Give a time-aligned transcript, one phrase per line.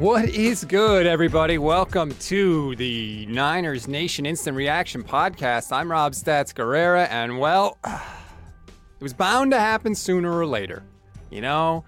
[0.00, 1.58] What is good, everybody?
[1.58, 5.72] Welcome to the Niners Nation Instant Reaction Podcast.
[5.72, 10.84] I'm Rob Stats Guerrera, and well, it was bound to happen sooner or later.
[11.28, 11.84] You know,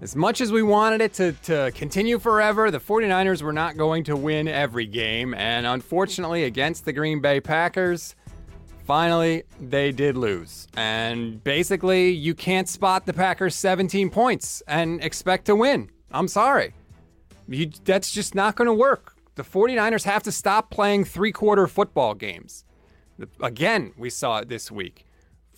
[0.00, 4.04] as much as we wanted it to, to continue forever, the 49ers were not going
[4.04, 8.14] to win every game, and unfortunately, against the Green Bay Packers,
[8.84, 10.68] finally, they did lose.
[10.76, 15.90] And basically, you can't spot the Packers 17 points and expect to win.
[16.12, 16.72] I'm sorry.
[17.48, 19.16] You, that's just not going to work.
[19.36, 22.64] The 49ers have to stop playing three quarter football games.
[23.40, 25.06] Again, we saw it this week.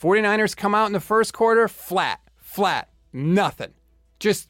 [0.00, 3.72] 49ers come out in the first quarter flat, flat, nothing.
[4.18, 4.48] Just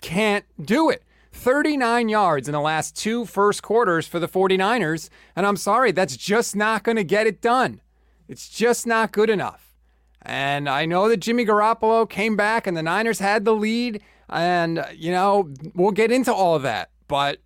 [0.00, 1.02] can't do it.
[1.32, 5.08] 39 yards in the last two first quarters for the 49ers.
[5.36, 7.80] And I'm sorry, that's just not going to get it done.
[8.28, 9.76] It's just not good enough.
[10.22, 14.84] And I know that Jimmy Garoppolo came back and the Niners had the lead and,
[14.94, 17.38] you know, we'll get into all of that, but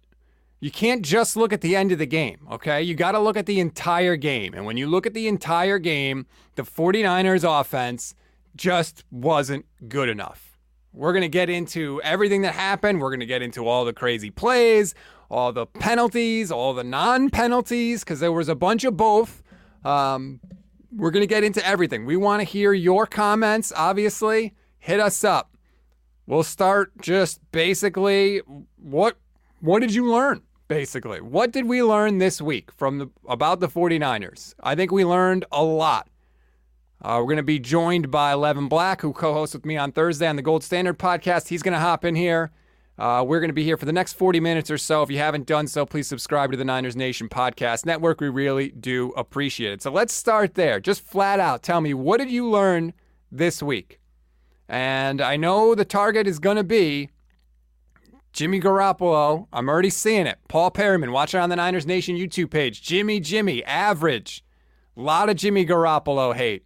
[0.61, 2.83] you can't just look at the end of the game, okay?
[2.83, 4.55] You got to look at the entire game.
[4.55, 8.15] And when you look at the entire game, the 49ers offense
[8.57, 10.59] just wasn't good enough.
[10.93, 13.01] We're going to get into everything that happened.
[13.01, 14.95] We're going to get into all the crazy plays,
[15.29, 19.43] all the penalties, all the non penalties, because there was a bunch of both.
[19.85, 20.41] Um,
[20.95, 22.07] we're going to get into everything.
[22.07, 24.55] We want to hear your comments, obviously.
[24.79, 25.54] Hit us up.
[26.27, 28.41] We'll start just basically
[28.77, 29.17] what
[29.61, 30.43] what did you learn?
[30.69, 34.55] Basically, what did we learn this week from the about the 49ers?
[34.63, 36.09] I think we learned a lot.
[37.03, 40.27] Uh, we're going to be joined by Levin Black, who co-hosts with me on Thursday
[40.27, 41.49] on the Gold Standard podcast.
[41.49, 42.51] He's going to hop in here.
[42.99, 45.03] Uh, we're going to be here for the next 40 minutes or so.
[45.03, 48.21] If you haven't done so, please subscribe to the Niners Nation podcast network.
[48.21, 49.83] We really do appreciate it.
[49.83, 50.81] So let's start there.
[50.81, 52.95] Just flat out tell me, what did you learn
[53.31, 53.99] this week?
[54.69, 57.11] And I know the target is going to be
[58.33, 59.47] Jimmy Garoppolo.
[59.53, 60.39] I'm already seeing it.
[60.49, 62.83] Paul Perryman, watch it on the Niners Nation YouTube page.
[62.83, 64.45] Jimmy, Jimmy, average.
[64.97, 66.65] A lot of Jimmy Garoppolo hate.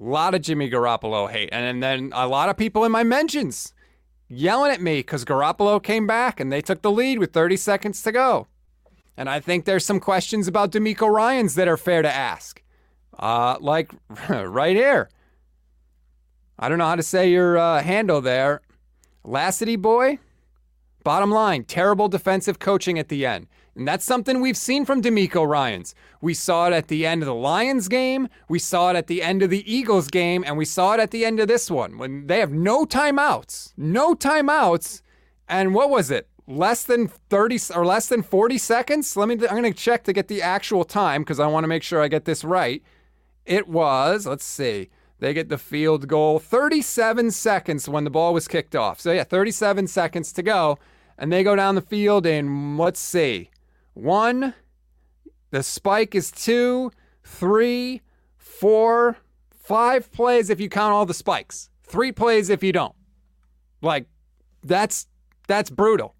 [0.00, 1.48] A lot of Jimmy Garoppolo hate.
[1.52, 3.74] And then a lot of people in my mentions
[4.28, 8.02] yelling at me because Garoppolo came back and they took the lead with 30 seconds
[8.02, 8.46] to go.
[9.16, 12.62] And I think there's some questions about DeMeco Ryans that are fair to ask.
[13.18, 13.92] Uh, like
[14.28, 15.10] right here.
[16.62, 18.60] I don't know how to say your uh, handle there.
[19.24, 20.18] Lassity boy?
[21.02, 23.46] Bottom line, terrible defensive coaching at the end.
[23.74, 25.94] And that's something we've seen from DeMeco Ryans.
[26.20, 29.22] We saw it at the end of the Lions game, we saw it at the
[29.22, 31.96] end of the Eagles game, and we saw it at the end of this one
[31.96, 33.72] when they have no timeouts.
[33.78, 35.00] No timeouts.
[35.48, 36.28] And what was it?
[36.46, 39.16] Less than 30 or less than 40 seconds?
[39.16, 41.68] Let me I'm going to check to get the actual time because I want to
[41.68, 42.82] make sure I get this right.
[43.46, 44.90] It was, let's see.
[45.20, 49.00] They get the field goal 37 seconds when the ball was kicked off.
[49.00, 50.78] So, yeah, 37 seconds to go.
[51.18, 53.50] And they go down the field in, let's see,
[53.92, 54.54] one,
[55.50, 56.90] the spike is two,
[57.22, 58.00] three,
[58.38, 59.18] four,
[59.50, 62.94] five plays if you count all the spikes, three plays if you don't.
[63.82, 64.06] Like,
[64.64, 65.06] that's
[65.46, 66.14] that's brutal.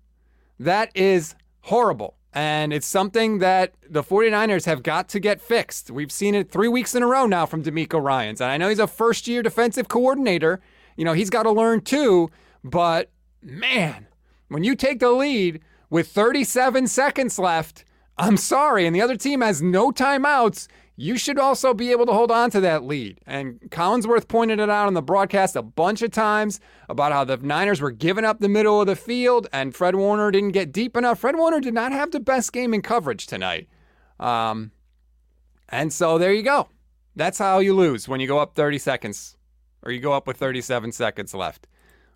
[0.59, 2.17] That is horrible.
[2.33, 5.91] And it's something that the 49ers have got to get fixed.
[5.91, 8.41] We've seen it three weeks in a row now from DeMeco Ryans.
[8.41, 10.61] And I know he's a first year defensive coordinator.
[10.97, 12.31] You know, he's got to learn too.
[12.63, 13.11] But
[13.43, 14.07] man,
[14.49, 17.85] when you take the lead with 37 seconds left,
[18.17, 20.69] I'm sorry, and the other team has no timeouts,
[21.01, 23.19] you should also be able to hold on to that lead.
[23.27, 27.39] And Collinsworth pointed it out on the broadcast a bunch of times about how the
[27.39, 30.99] Niners were giving up the middle of the field and Fred Warner didn't get deep
[30.99, 31.21] enough.
[31.21, 33.67] Fred Warner did not have the best game in coverage tonight.
[34.19, 34.73] Um,
[35.71, 36.69] and so there you go.
[37.17, 39.39] That's how you lose when you go up 30 seconds
[39.83, 41.67] or you go up with 37 seconds left.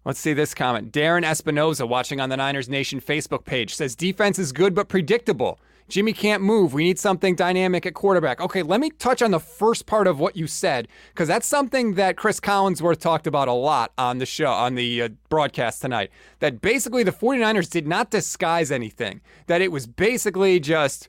[0.05, 0.93] Let's see this comment.
[0.93, 5.59] Darren Espinoza, watching on the Niners Nation Facebook page, says defense is good but predictable.
[5.89, 6.73] Jimmy can't move.
[6.73, 8.41] We need something dynamic at quarterback.
[8.41, 11.95] Okay, let me touch on the first part of what you said because that's something
[11.95, 16.11] that Chris Collinsworth talked about a lot on the show, on the uh, broadcast tonight.
[16.41, 19.21] That basically the 49ers did not disguise anything.
[19.47, 21.09] That it was basically just,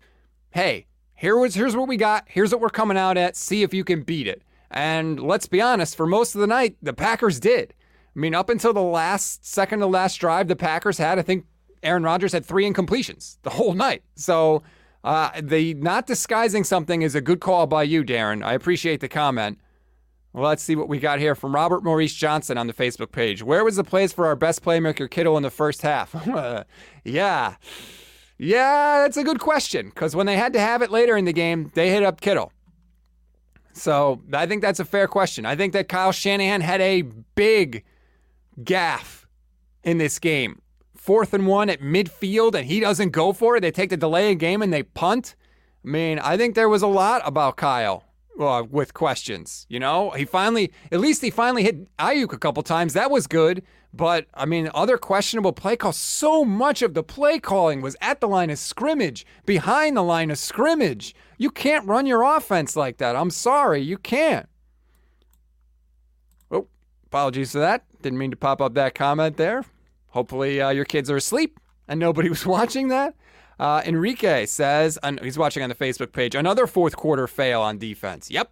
[0.51, 2.25] hey, here was here's what we got.
[2.27, 3.35] Here's what we're coming out at.
[3.35, 4.41] See if you can beat it.
[4.69, 7.73] And let's be honest, for most of the night, the Packers did.
[8.15, 11.45] I mean, up until the last second to last drive, the Packers had, I think,
[11.85, 14.03] Aaron Rodgers had three incompletions the whole night.
[14.15, 14.63] So
[15.03, 18.43] uh, the not disguising something is a good call by you, Darren.
[18.43, 19.59] I appreciate the comment.
[20.33, 23.41] Well, let's see what we got here from Robert Maurice Johnson on the Facebook page.
[23.41, 26.13] Where was the plays for our best playmaker, Kittle, in the first half?
[27.05, 27.55] yeah.
[28.37, 31.31] Yeah, that's a good question because when they had to have it later in the
[31.31, 32.51] game, they hit up Kittle.
[33.71, 35.45] So I think that's a fair question.
[35.45, 37.03] I think that Kyle Shanahan had a
[37.35, 37.83] big
[38.63, 39.27] gaff
[39.83, 40.61] in this game
[41.05, 43.61] fourth and one at midfield and he doesn't go for it.
[43.61, 45.35] They take the delay of game and they punt.
[45.85, 48.03] I mean, I think there was a lot about Kyle
[48.39, 49.67] uh, with questions.
[49.69, 52.93] You know, he finally, at least he finally hit Aiyuk a couple times.
[52.93, 53.61] That was good.
[53.93, 55.95] But I mean, other questionable play calls.
[55.95, 60.31] So much of the play calling was at the line of scrimmage, behind the line
[60.31, 61.13] of scrimmage.
[61.37, 63.15] You can't run your offense like that.
[63.15, 64.49] I'm sorry, you can't.
[66.49, 66.67] Oh,
[67.05, 67.85] apologies for that.
[68.01, 69.65] Didn't mean to pop up that comment there.
[70.15, 71.59] Hopefully, uh, your kids are asleep
[71.89, 73.15] and nobody was watching that.
[73.59, 78.31] Uh, Enrique says, he's watching on the Facebook page, another fourth quarter fail on defense.
[78.31, 78.49] Yep,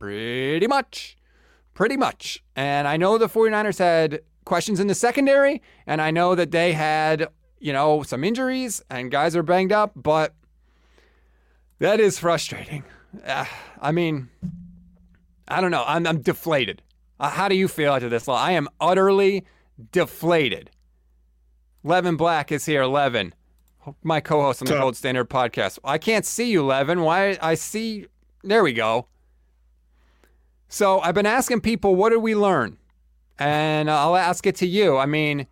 [0.00, 1.16] pretty much.
[1.74, 2.42] Pretty much.
[2.56, 6.72] And I know the 49ers had questions in the secondary, and I know that they
[6.72, 7.28] had,
[7.60, 10.34] you know, some injuries and guys are banged up, but
[11.78, 12.82] that is frustrating.
[13.24, 13.44] Uh,
[13.80, 14.28] I mean,
[15.46, 15.84] I don't know.
[15.86, 16.82] I'm, I'm deflated.
[17.20, 18.28] Uh, how do you feel after this?
[18.28, 19.44] I am utterly
[19.92, 20.70] deflated.
[21.82, 22.84] Levin Black is here.
[22.84, 23.34] Levin,
[24.02, 25.78] my co-host on the Gold Standard podcast.
[25.84, 27.00] I can't see you, Levin.
[27.00, 27.38] Why?
[27.40, 28.06] I see.
[28.42, 29.06] There we go.
[30.68, 32.78] So I've been asking people, what did we learn?
[33.38, 34.98] And I'll ask it to you.
[34.98, 35.46] I mean,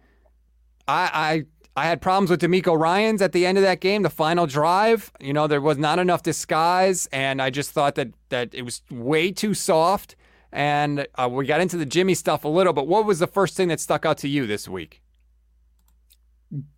[0.87, 1.45] I
[1.77, 4.47] I I had problems with DeMeco Ryans at the end of that game, the final
[4.47, 5.11] drive.
[5.21, 8.83] You know, there was not enough disguise, and I just thought that that it was
[8.91, 10.17] way too soft.
[10.53, 13.55] And uh, we got into the Jimmy stuff a little, but what was the first
[13.57, 15.03] thing that stuck out to you this week?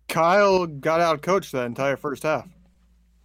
[0.07, 2.47] Kyle got out coached that entire first half.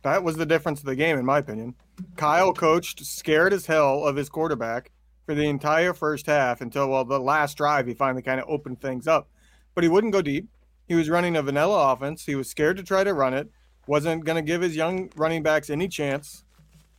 [0.02, 1.74] That was the difference of the game, in my opinion.
[2.16, 4.92] Kyle coached scared as hell of his quarterback
[5.24, 8.80] for the entire first half until well the last drive he finally kind of opened
[8.80, 9.28] things up.
[9.74, 10.48] But he wouldn't go deep.
[10.86, 12.24] He was running a vanilla offense.
[12.24, 13.50] He was scared to try to run it.
[13.88, 16.44] Wasn't going to give his young running backs any chance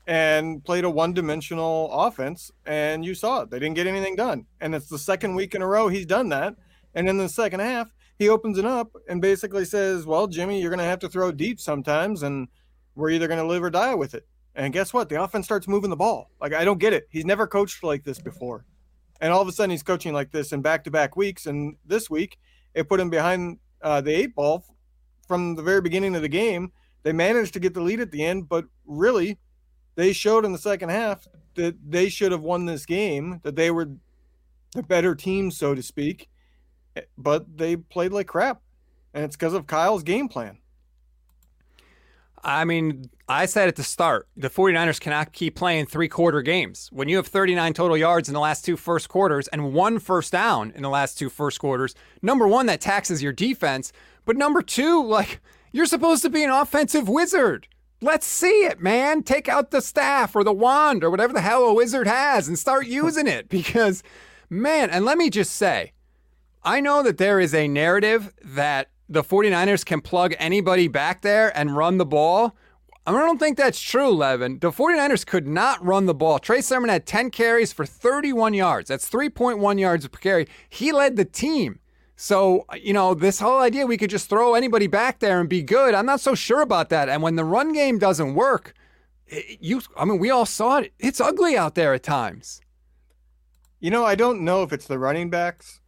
[0.06, 3.50] and played a one-dimensional offense and you saw it.
[3.50, 4.46] They didn't get anything done.
[4.60, 6.56] And it's the second week in a row he's done that.
[6.96, 10.72] And in the second half, he opens it up and basically says, "Well, Jimmy, you're
[10.72, 12.48] going to have to throw deep sometimes, and
[12.96, 15.08] we're either going to live or die with it." And guess what?
[15.08, 16.32] The offense starts moving the ball.
[16.42, 17.08] Like I don't get it.
[17.10, 18.66] He's never coached like this before,
[19.22, 21.46] and all of a sudden he's coaching like this in back-to-back weeks.
[21.46, 22.40] And this week,
[22.74, 24.66] it put him behind uh, the eight ball
[25.28, 26.72] from the very beginning of the game.
[27.04, 29.38] They managed to get the lead at the end, but really,
[29.96, 33.40] they showed in the second half that they should have won this game.
[33.44, 33.92] That they were
[34.74, 36.30] the better team, so to speak
[37.18, 38.62] but they played like crap.
[39.14, 40.60] And it's because of Kyle's game plan.
[42.44, 46.90] I mean, I said at the start, the 49ers cannot keep playing three quarter games.
[46.94, 50.32] When you have 39 total yards in the last two first quarters and one first
[50.32, 53.92] down in the last two first quarters, number one, that taxes your defense.
[54.26, 55.42] But number two, like,
[55.72, 57.68] you're supposed to be an offensive wizard.
[58.02, 59.24] Let's see it, man.
[59.24, 62.58] Take out the staff or the wand or whatever the hell a wizard has and
[62.58, 64.04] start using it because,
[64.50, 65.92] man, and let me just say,
[66.68, 71.58] I know that there is a narrative that the 49ers can plug anybody back there
[71.58, 72.58] and run the ball.
[73.06, 74.60] I don't think that's true, Levin.
[74.60, 76.40] The 49ers could not run the ball.
[76.40, 78.90] Trey Sermon had 10 carries for 31 yards.
[78.90, 80.46] That's 3.1 yards per carry.
[80.68, 81.80] He led the team.
[82.18, 85.64] So, you know, this whole idea we could just throw anybody back there and be
[85.64, 87.08] good, I'm not so sure about that.
[87.08, 88.74] And when the run game doesn't work,
[89.26, 90.92] it, you I mean, we all saw it.
[91.00, 92.60] It's ugly out there at times.
[93.80, 95.80] You know, I don't know if it's the running backs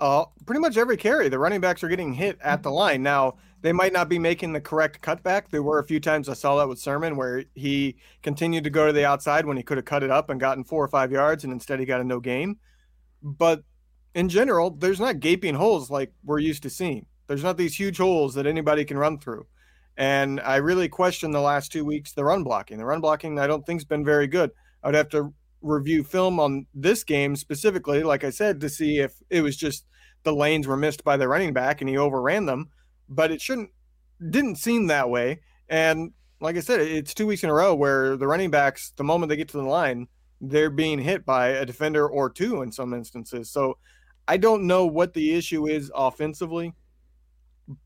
[0.00, 3.02] uh, pretty much every carry, the running backs are getting hit at the line.
[3.02, 5.50] Now, they might not be making the correct cutback.
[5.50, 8.86] There were a few times I saw that with Sermon where he continued to go
[8.86, 11.12] to the outside when he could have cut it up and gotten four or five
[11.12, 12.56] yards, and instead he got a no gain.
[13.22, 13.62] But
[14.14, 17.06] in general, there's not gaping holes like we're used to seeing.
[17.26, 19.46] There's not these huge holes that anybody can run through.
[19.96, 22.78] And I really question the last two weeks the run blocking.
[22.78, 24.50] The run blocking, I don't think's been very good.
[24.82, 28.98] I would have to review film on this game specifically, like I said, to see
[28.98, 29.84] if it was just
[30.22, 32.68] the lanes were missed by the running back and he overran them,
[33.08, 33.70] but it shouldn't
[34.30, 35.40] didn't seem that way.
[35.68, 39.04] And like I said, it's two weeks in a row where the running backs, the
[39.04, 40.08] moment they get to the line,
[40.40, 43.50] they're being hit by a defender or two in some instances.
[43.50, 43.78] So
[44.26, 46.74] I don't know what the issue is offensively,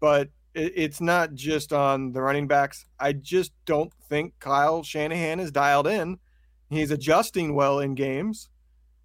[0.00, 2.86] but it's not just on the running backs.
[3.00, 6.18] I just don't think Kyle Shanahan is dialed in
[6.70, 8.48] He's adjusting well in games,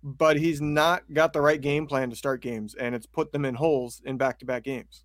[0.04, 3.46] but he's not got the right game plan to start games, and it's put them
[3.46, 5.04] in holes in back to back games.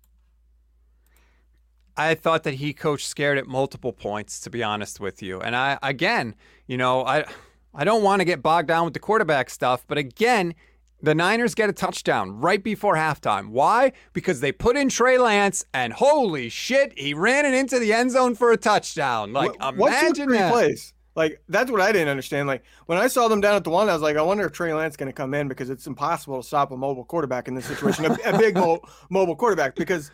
[1.97, 5.39] I thought that he coached scared at multiple points, to be honest with you.
[5.39, 6.35] And I, again,
[6.67, 7.25] you know, I,
[7.73, 10.55] I don't want to get bogged down with the quarterback stuff, but again,
[11.01, 13.49] the Niners get a touchdown right before halftime.
[13.49, 13.93] Why?
[14.13, 18.11] Because they put in Trey Lance, and holy shit, he ran it into the end
[18.11, 19.31] zone for a touchdown.
[19.31, 20.51] Like, what, imagine that.
[20.51, 20.93] Plays?
[21.15, 22.47] Like that's what I didn't understand.
[22.47, 24.51] Like when I saw them down at the one, I was like, I wonder if
[24.51, 27.55] Trey Lance going to come in because it's impossible to stop a mobile quarterback in
[27.55, 30.11] this situation, a, a big mo- mobile quarterback because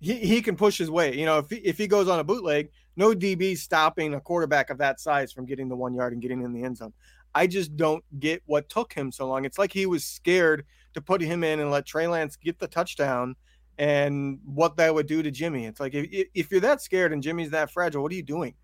[0.00, 1.16] he, he can push his way.
[1.16, 4.70] You know, if he, if he goes on a bootleg, no DB stopping a quarterback
[4.70, 6.92] of that size from getting the one yard and getting in the end zone.
[7.34, 9.44] I just don't get what took him so long.
[9.44, 12.68] It's like he was scared to put him in and let Trey Lance get the
[12.68, 13.34] touchdown
[13.76, 15.66] and what that would do to Jimmy.
[15.66, 18.54] It's like if, if you're that scared and Jimmy's that fragile, what are you doing?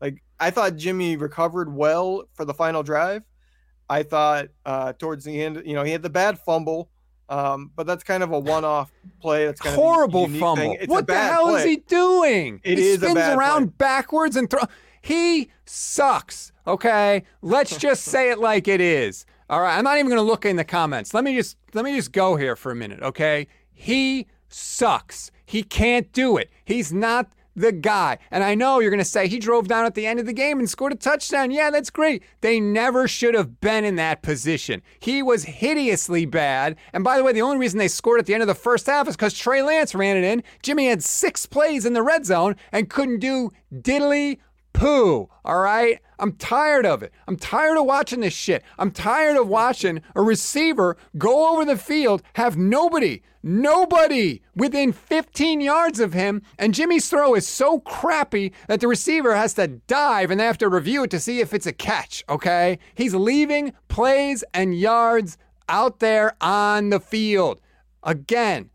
[0.00, 3.22] Like I thought Jimmy recovered well for the final drive.
[3.90, 6.90] I thought uh, towards the end, you know, he had the bad fumble,
[7.28, 9.46] um, but that's kind of a one-off play.
[9.46, 10.76] That's kind horrible of fumble.
[10.86, 11.60] What the hell play.
[11.60, 12.60] is he doing?
[12.64, 13.74] It he is spins around play.
[13.78, 14.62] backwards and throw.
[15.00, 16.52] He sucks.
[16.66, 19.24] Okay, let's just say it like it is.
[19.50, 21.14] All right, I'm not even going to look in the comments.
[21.14, 23.02] Let me just let me just go here for a minute.
[23.02, 25.30] Okay, he sucks.
[25.46, 26.50] He can't do it.
[26.64, 28.18] He's not the guy.
[28.30, 30.32] And I know you're going to say he drove down at the end of the
[30.32, 31.50] game and scored a touchdown.
[31.50, 32.22] Yeah, that's great.
[32.40, 34.82] They never should have been in that position.
[34.98, 36.76] He was hideously bad.
[36.92, 38.86] And by the way, the only reason they scored at the end of the first
[38.86, 40.42] half is because Trey Lance ran it in.
[40.62, 44.38] Jimmy had six plays in the red zone and couldn't do diddly
[44.78, 45.28] poo.
[45.44, 45.98] All right?
[46.20, 47.12] I'm tired of it.
[47.26, 48.62] I'm tired of watching this shit.
[48.78, 55.60] I'm tired of watching a receiver go over the field, have nobody, nobody within 15
[55.60, 60.30] yards of him, and Jimmy's throw is so crappy that the receiver has to dive
[60.30, 62.78] and they have to review it to see if it's a catch, okay?
[62.94, 67.60] He's leaving plays and yards out there on the field.
[68.02, 68.70] Again,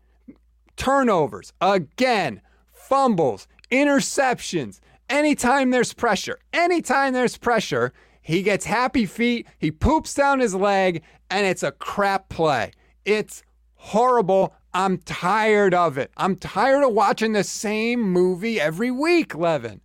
[0.76, 2.40] turnovers, again,
[2.72, 4.80] fumbles, interceptions.
[5.08, 7.92] Anytime there's pressure, anytime there's pressure,
[8.22, 12.72] he gets happy feet, he poops down his leg, and it's a crap play.
[13.04, 13.42] It's
[13.74, 14.54] horrible.
[14.72, 16.10] I'm tired of it.
[16.16, 19.82] I'm tired of watching the same movie every week, Levin.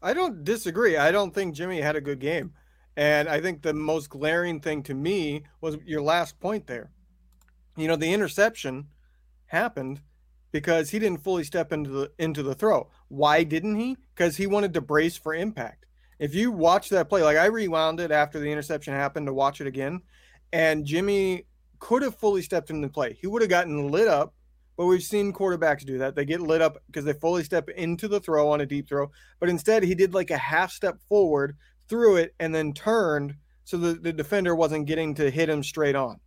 [0.00, 0.96] I don't disagree.
[0.96, 2.52] I don't think Jimmy had a good game.
[2.96, 6.90] And I think the most glaring thing to me was your last point there.
[7.76, 8.86] You know, the interception
[9.46, 10.00] happened
[10.52, 12.88] because he didn't fully step into the into the throw.
[13.14, 13.96] Why didn't he?
[14.14, 15.86] Because he wanted to brace for impact.
[16.18, 19.60] If you watch that play, like I rewound it after the interception happened to watch
[19.60, 20.00] it again,
[20.52, 21.46] and Jimmy
[21.78, 23.16] could have fully stepped into play.
[23.20, 24.34] He would have gotten lit up,
[24.76, 26.14] but we've seen quarterbacks do that.
[26.14, 29.10] They get lit up because they fully step into the throw on a deep throw.
[29.38, 31.56] But instead, he did like a half step forward,
[31.88, 35.96] threw it, and then turned so the, the defender wasn't getting to hit him straight
[35.96, 36.20] on.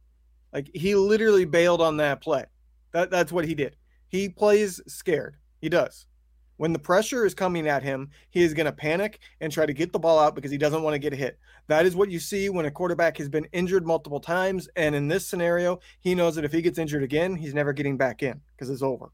[0.53, 2.45] Like he literally bailed on that play.
[2.91, 3.75] That, that's what he did.
[4.07, 5.35] He plays scared.
[5.61, 6.07] He does.
[6.57, 9.73] When the pressure is coming at him, he is going to panic and try to
[9.73, 11.39] get the ball out because he doesn't want to get hit.
[11.67, 14.67] That is what you see when a quarterback has been injured multiple times.
[14.75, 17.97] And in this scenario, he knows that if he gets injured again, he's never getting
[17.97, 19.11] back in because it's over.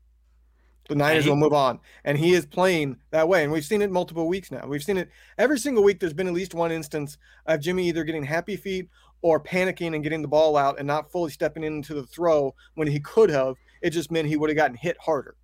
[0.89, 1.79] The Niners he- will move on.
[2.03, 3.43] And he is playing that way.
[3.43, 4.65] And we've seen it multiple weeks now.
[4.65, 5.99] We've seen it every single week.
[5.99, 8.89] There's been at least one instance of Jimmy either getting happy feet
[9.21, 12.87] or panicking and getting the ball out and not fully stepping into the throw when
[12.87, 13.55] he could have.
[13.81, 15.35] It just meant he would have gotten hit harder.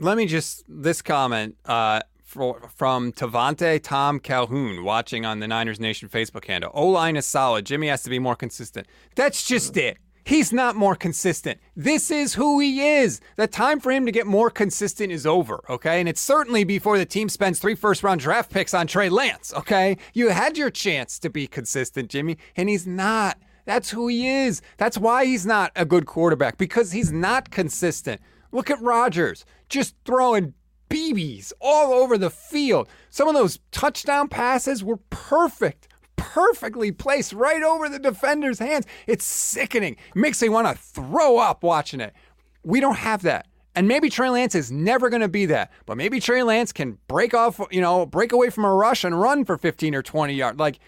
[0.00, 6.08] Let me just this comment uh, from Tavante Tom Calhoun watching on the Niners Nation
[6.08, 6.70] Facebook handle.
[6.72, 7.66] O line is solid.
[7.66, 8.86] Jimmy has to be more consistent.
[9.16, 9.98] That's just it.
[10.24, 11.58] He's not more consistent.
[11.74, 13.20] This is who he is.
[13.34, 15.98] The time for him to get more consistent is over, okay?
[15.98, 19.52] And it's certainly before the team spends three first round draft picks on Trey Lance,
[19.52, 19.96] okay?
[20.14, 23.38] You had your chance to be consistent, Jimmy, and he's not.
[23.64, 24.62] That's who he is.
[24.76, 28.20] That's why he's not a good quarterback because he's not consistent.
[28.52, 30.54] Look at Rodgers just throwing
[30.88, 32.88] BBs all over the field.
[33.10, 38.86] Some of those touchdown passes were perfect, perfectly placed right over the defender's hands.
[39.06, 39.94] It's sickening.
[39.94, 42.14] It makes me want to throw up watching it.
[42.64, 43.46] We don't have that.
[43.74, 46.98] And maybe Trey Lance is never going to be that, but maybe Trey Lance can
[47.06, 50.34] break off, you know, break away from a rush and run for 15 or 20
[50.34, 50.58] yards.
[50.58, 50.80] Like,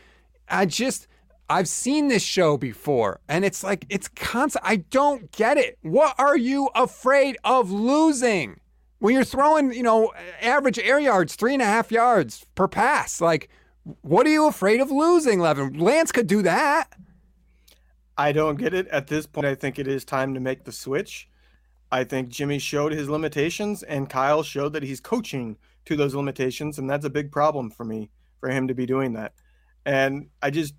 [0.49, 1.07] I just,
[1.51, 4.65] I've seen this show before, and it's like, it's constant.
[4.65, 5.79] I don't get it.
[5.83, 8.61] What are you afraid of losing?
[9.01, 13.21] When you're throwing, you know, average air yards, three and a half yards per pass,
[13.21, 13.51] like,
[14.03, 15.77] what are you afraid of losing, Levin?
[15.77, 16.93] Lance could do that.
[18.17, 18.87] I don't get it.
[18.89, 21.29] At this point, I think it is time to make the switch.
[21.91, 26.79] I think Jimmy showed his limitations, and Kyle showed that he's coaching to those limitations,
[26.79, 29.33] and that's a big problem for me for him to be doing that.
[29.85, 30.75] And I just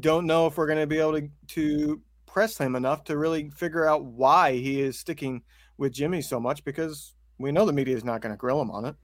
[0.00, 3.50] don't know if we're going to be able to, to press him enough to really
[3.50, 5.42] figure out why he is sticking
[5.78, 8.70] with Jimmy so much because we know the media is not going to grill him
[8.70, 8.96] on it.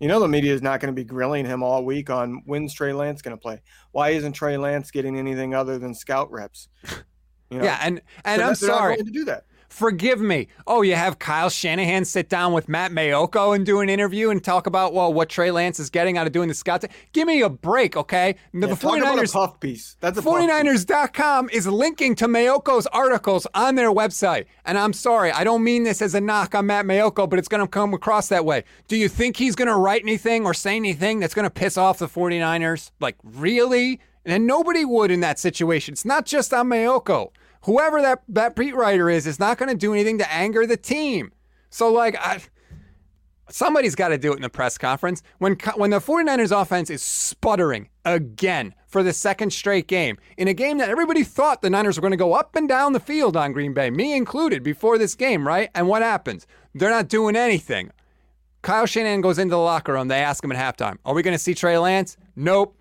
[0.00, 2.72] You know the media is not going to be grilling him all week on when's
[2.72, 3.60] Trey Lance going to play.
[3.92, 6.68] Why isn't Trey Lance getting anything other than scout reps?
[7.50, 7.64] You know?
[7.64, 8.96] Yeah, and and They're I'm not- they're not sorry.
[8.96, 9.44] to do that.
[9.70, 10.48] Forgive me.
[10.66, 14.42] Oh, you have Kyle Shanahan sit down with Matt Maiocco and do an interview and
[14.42, 16.84] talk about, well, what Trey Lance is getting out of doing the scout.
[17.12, 18.34] Give me a break, okay?
[18.52, 19.32] The, yeah, 49ers.
[19.32, 19.96] puff piece.
[20.00, 24.46] That's a 49ers.com is linking to Maiocco's articles on their website.
[24.64, 27.48] And I'm sorry, I don't mean this as a knock on Matt Maiocco, but it's
[27.48, 28.64] going to come across that way.
[28.88, 31.78] Do you think he's going to write anything or say anything that's going to piss
[31.78, 32.90] off the 49ers?
[32.98, 34.00] Like, really?
[34.24, 35.92] And nobody would in that situation.
[35.92, 37.30] It's not just on Maiocco
[37.62, 40.76] whoever that, that beat writer is is not going to do anything to anger the
[40.76, 41.32] team.
[41.70, 42.40] So, like, I,
[43.48, 45.22] somebody's got to do it in the press conference.
[45.38, 50.54] When, when the 49ers offense is sputtering again for the second straight game, in a
[50.54, 53.36] game that everybody thought the Niners were going to go up and down the field
[53.36, 55.70] on Green Bay, me included, before this game, right?
[55.74, 56.46] And what happens?
[56.74, 57.90] They're not doing anything.
[58.62, 60.08] Kyle Shanahan goes into the locker room.
[60.08, 62.16] They ask him at halftime, Are we going to see Trey Lance?
[62.36, 62.76] Nope.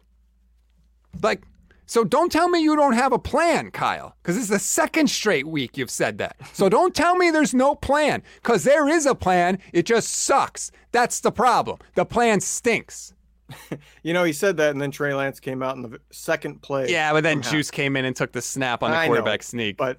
[1.21, 1.43] Like,
[1.89, 5.47] so don't tell me you don't have a plan, Kyle, because is the second straight
[5.47, 6.35] week you've said that.
[6.53, 9.57] So don't tell me there's no plan, because there is a plan.
[9.73, 10.69] It just sucks.
[10.91, 11.79] That's the problem.
[11.95, 13.15] The plan stinks.
[14.03, 16.89] you know, he said that, and then Trey Lance came out in the second play.
[16.89, 19.75] Yeah, but then Juice came in and took the snap on the quarterback know, sneak.
[19.75, 19.97] But,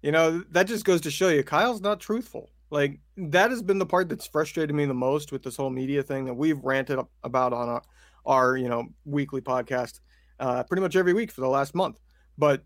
[0.00, 2.48] you know, that just goes to show you Kyle's not truthful.
[2.70, 6.02] Like, that has been the part that's frustrated me the most with this whole media
[6.02, 7.82] thing that we've ranted about on our,
[8.24, 10.00] our you know, weekly podcast
[10.40, 12.00] uh, pretty much every week for the last month.
[12.36, 12.64] But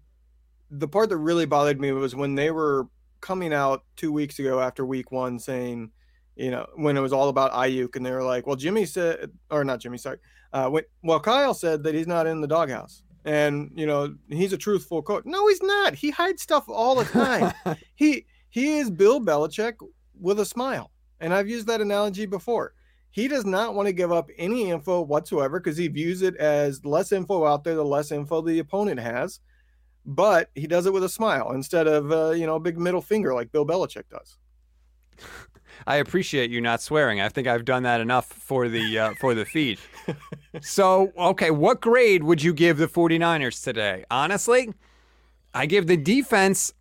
[0.71, 2.89] the part that really bothered me was when they were
[3.21, 5.91] coming out two weeks ago after week one saying,
[6.37, 9.31] you know, when it was all about Aiyuk, and they were like, well, Jimmy said,
[9.51, 10.19] or not Jimmy, sorry.
[10.53, 13.03] Uh, when, well, Kyle said that he's not in the doghouse.
[13.25, 15.25] And, you know, he's a truthful coach.
[15.25, 15.95] No, he's not.
[15.95, 17.53] He hides stuff all the time.
[17.95, 19.75] he he is Bill Belichick
[20.21, 20.91] with a smile.
[21.21, 22.75] And I've used that analogy before.
[23.15, 26.85] He does not want to give up any info whatsoever because he views it as
[26.85, 29.39] less info out there, the less info the opponent has.
[30.05, 33.01] But he does it with a smile instead of, uh, you know, a big middle
[33.01, 34.37] finger like Bill Belichick does.
[35.87, 37.21] I appreciate you not swearing.
[37.21, 39.79] I think I've done that enough for the uh, for the feed.
[40.61, 44.05] so, okay, what grade would you give the 49ers today?
[44.11, 44.75] Honestly,
[45.55, 46.75] I give the defense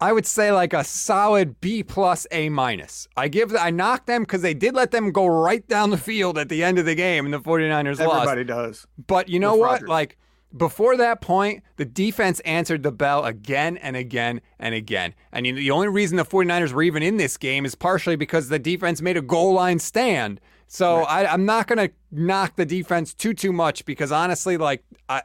[0.00, 3.08] I would say like a solid B plus A minus.
[3.16, 6.38] I give I knocked them because they did let them go right down the field
[6.38, 8.28] at the end of the game and the 49ers Everybody lost.
[8.28, 8.86] Everybody does.
[9.06, 9.72] But you know what?
[9.72, 9.88] Rodgers.
[9.88, 10.18] Like
[10.56, 15.14] before that point, the defense answered the bell again and again and again.
[15.32, 18.16] And you know, the only reason the 49ers were even in this game is partially
[18.16, 20.40] because the defense made a goal line stand.
[20.68, 21.26] So right.
[21.26, 25.22] I, am not going to knock the defense too too much because honestly, like I,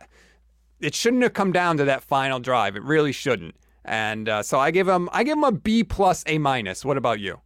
[0.79, 2.75] it shouldn't have come down to that final drive.
[2.75, 3.55] It really shouldn't.
[3.85, 6.85] And uh, so I give them I give them a B plus A minus.
[6.85, 7.41] What about you?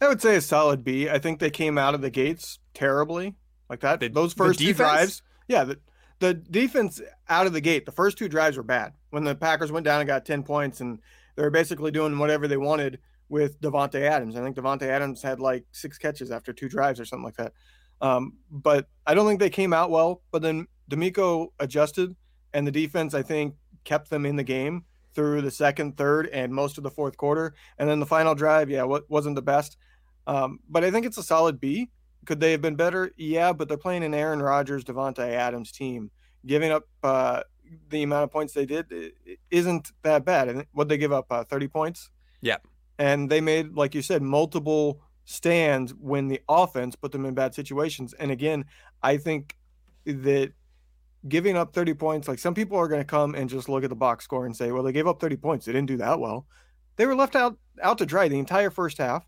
[0.00, 1.08] I would say a solid B.
[1.08, 3.34] I think they came out of the gates terribly,
[3.70, 4.00] like that.
[4.00, 5.78] The, Those first two drives, yeah, the,
[6.18, 8.92] the defense out of the gate, the first two drives were bad.
[9.10, 11.00] When the Packers went down and got ten points, and
[11.36, 14.36] they were basically doing whatever they wanted with Davante Adams.
[14.36, 17.52] I think Davante Adams had like six catches after two drives or something like that.
[18.00, 20.22] Um, but I don't think they came out well.
[20.30, 22.14] But then DeMeco adjusted,
[22.52, 24.84] and the defense I think kept them in the game
[25.14, 27.54] through the second, third, and most of the fourth quarter.
[27.78, 29.76] And then the final drive, yeah, what wasn't the best.
[30.26, 31.90] Um, but I think it's a solid B.
[32.26, 33.12] Could they have been better?
[33.16, 36.10] Yeah, but they're playing an Aaron Rodgers, Davante Adams team.
[36.46, 37.42] Giving up uh,
[37.90, 38.86] the amount of points they did
[39.50, 40.48] isn't that bad.
[40.48, 42.10] And what they give up, uh, 30 points?
[42.40, 42.58] Yeah.
[42.98, 47.54] And they made, like you said, multiple stands when the offense put them in bad
[47.54, 48.14] situations.
[48.14, 48.66] And again,
[49.02, 49.56] I think
[50.04, 50.52] that
[51.28, 53.90] giving up 30 points, like some people are going to come and just look at
[53.90, 55.66] the box score and say, well, they gave up 30 points.
[55.66, 56.46] They didn't do that well.
[56.96, 59.26] They were left out out to dry the entire first half,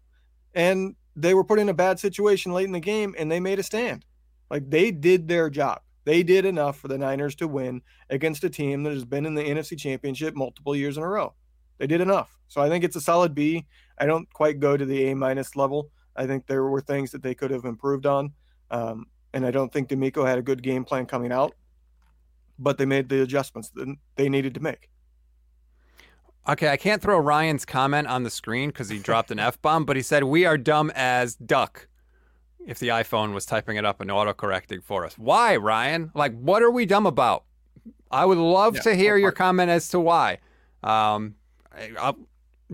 [0.54, 3.59] and they were put in a bad situation late in the game, and they made
[3.59, 4.04] a stand.
[4.50, 5.80] Like they did their job.
[6.04, 9.35] They did enough for the Niners to win against a team that has been in
[9.35, 11.35] the NFC Championship multiple years in a row.
[11.78, 12.38] They did enough.
[12.46, 13.66] So I think it's a solid B.
[13.98, 15.90] I don't quite go to the A minus level.
[16.14, 18.32] I think there were things that they could have improved on.
[18.70, 21.54] Um, and I don't think DeMeco had a good game plan coming out
[22.58, 24.88] but they made the adjustments that they needed to make.
[26.48, 29.84] Okay, I can't throw Ryan's comment on the screen because he dropped an F bomb,
[29.84, 31.88] but he said, We are dumb as duck
[32.66, 35.16] if the iPhone was typing it up and autocorrecting for us.
[35.16, 36.10] Why, Ryan?
[36.14, 37.44] Like, what are we dumb about?
[38.10, 40.38] I would love yeah, to hear your comment as to why.
[40.82, 41.34] Um,
[41.72, 42.12] I, I,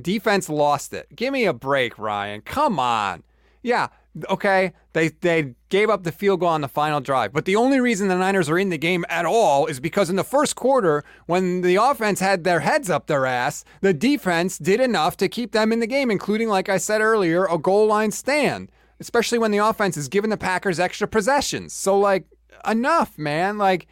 [0.00, 1.14] defense lost it.
[1.14, 2.40] Give me a break, Ryan.
[2.40, 3.22] Come on.
[3.62, 3.88] Yeah,
[4.28, 7.32] okay, they they gave up the field goal on the final drive.
[7.32, 10.16] But the only reason the Niners are in the game at all is because in
[10.16, 14.80] the first quarter, when the offense had their heads up their ass, the defense did
[14.80, 18.10] enough to keep them in the game, including, like I said earlier, a goal line
[18.10, 18.70] stand.
[19.00, 21.72] Especially when the offense is giving the Packers extra possessions.
[21.72, 22.24] So like
[22.64, 23.58] enough, man.
[23.58, 23.88] Like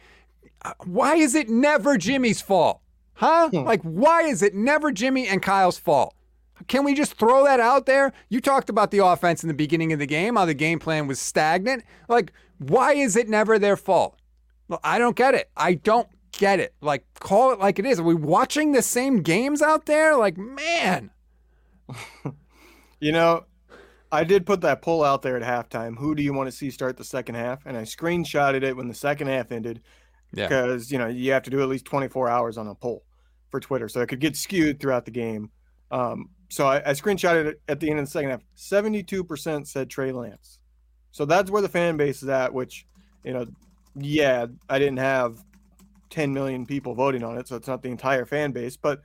[0.85, 2.81] why is it never Jimmy's fault?
[3.15, 3.49] Huh?
[3.49, 3.63] Hmm.
[3.63, 6.15] Like why is it never Jimmy and Kyle's fault?
[6.67, 8.13] Can we just throw that out there?
[8.29, 11.07] You talked about the offense in the beginning of the game, how the game plan
[11.07, 11.83] was stagnant.
[12.07, 14.17] Like, why is it never their fault?
[14.67, 15.49] Well, I don't get it.
[15.57, 16.73] I don't get it.
[16.81, 17.99] Like, call it like it is.
[17.99, 20.15] Are we watching the same games out there?
[20.15, 21.11] Like, man.
[22.99, 23.45] you know,
[24.11, 25.97] I did put that poll out there at halftime.
[25.97, 27.65] Who do you want to see start the second half?
[27.65, 29.81] And I screenshotted it when the second half ended
[30.33, 30.47] yeah.
[30.47, 33.03] because, you know, you have to do at least 24 hours on a poll
[33.49, 33.87] for Twitter.
[33.87, 35.51] So it could get skewed throughout the game.
[35.91, 38.41] Um, so I, I screenshotted it at the end of the second half.
[38.57, 40.59] 72% said Trey Lance.
[41.11, 42.85] So that's where the fan base is at, which,
[43.23, 43.45] you know,
[43.95, 45.41] yeah, I didn't have
[46.09, 47.47] 10 million people voting on it.
[47.47, 48.75] So it's not the entire fan base.
[48.75, 49.01] But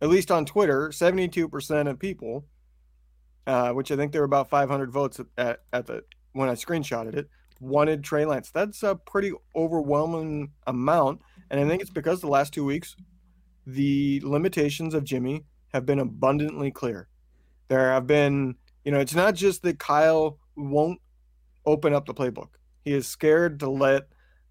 [0.00, 2.44] at least on Twitter, 72% of people,
[3.48, 7.16] uh, which I think there were about 500 votes at, at the when I screenshotted
[7.16, 8.52] it, wanted Trey Lance.
[8.52, 11.22] That's a pretty overwhelming amount.
[11.50, 12.94] And I think it's because the last two weeks,
[13.66, 17.08] the limitations of Jimmy have been abundantly clear.
[17.68, 21.00] There have been, you know, it's not just that Kyle won't
[21.64, 22.48] open up the playbook.
[22.84, 24.08] He is scared to let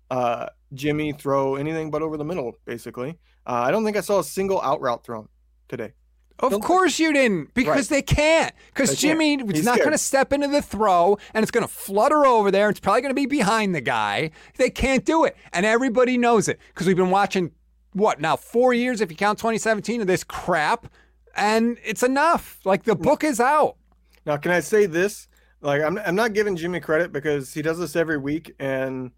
[0.09, 3.17] uh, Jimmy throw anything but over the middle, basically.
[3.45, 5.27] Uh, I don't think I saw a single out route thrown
[5.67, 5.93] today.
[6.39, 7.97] Of don't course you didn't, because right.
[7.97, 8.53] they can't.
[8.73, 9.55] Because Jimmy can't.
[9.55, 12.69] is not going to step into the throw, and it's going to flutter over there.
[12.69, 14.31] It's probably going to be behind the guy.
[14.57, 17.51] They can't do it, and everybody knows it because we've been watching
[17.93, 20.87] what now four years, if you count 2017, of this crap
[21.35, 22.59] and it's enough.
[22.65, 23.77] Like the book is out.
[24.25, 25.27] Now, can I say this?
[25.61, 29.11] Like, I'm I'm not giving Jimmy credit because he does this every week, and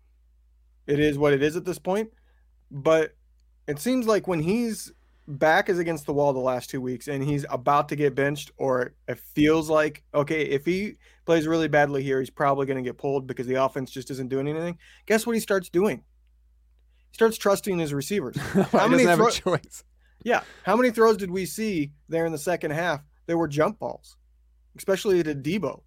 [0.88, 2.12] it is what it is at this point.
[2.69, 3.15] But
[3.67, 4.91] it seems like when he's
[5.26, 8.52] back is against the wall the last two weeks, and he's about to get benched,
[8.58, 10.95] or it feels like okay, if he
[11.26, 14.30] plays really badly here, he's probably going to get pulled because the offense just isn't
[14.30, 14.78] doing anything.
[15.06, 16.04] Guess what he starts doing?
[17.12, 18.36] He starts trusting his receivers.
[18.71, 19.84] How many throw- choice?
[20.23, 20.41] Yeah.
[20.63, 23.01] How many throws did we see there in the second half?
[23.25, 24.17] There were jump balls,
[24.77, 25.81] especially to Deebo.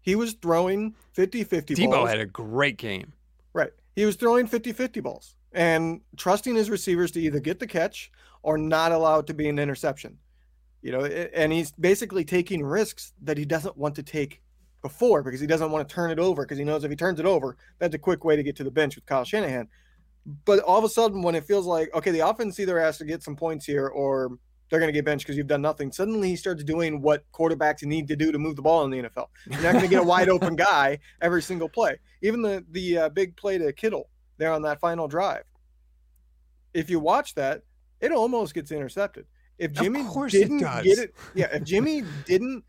[0.00, 2.10] He was throwing 50 50 Deebo balls.
[2.10, 3.12] had a great game.
[3.52, 3.72] Right.
[3.96, 8.10] He was throwing 50 50 balls and trusting his receivers to either get the catch
[8.42, 10.18] or not allow it to be an interception.
[10.82, 14.42] You know, and he's basically taking risks that he doesn't want to take
[14.82, 17.18] before because he doesn't want to turn it over because he knows if he turns
[17.18, 19.66] it over, that's a quick way to get to the bench with Kyle Shanahan.
[20.44, 23.04] But all of a sudden, when it feels like okay, the offense either has to
[23.04, 24.38] get some points here or
[24.70, 25.92] they're going to get benched because you've done nothing.
[25.92, 29.02] Suddenly, he starts doing what quarterbacks need to do to move the ball in the
[29.08, 29.28] NFL.
[29.46, 31.98] You're not going to get a wide open guy every single play.
[32.22, 34.08] Even the the uh, big play to Kittle
[34.38, 35.44] there on that final drive.
[36.72, 37.62] If you watch that,
[38.00, 39.26] it almost gets intercepted.
[39.58, 42.64] If Jimmy didn't it get it, yeah, if Jimmy didn't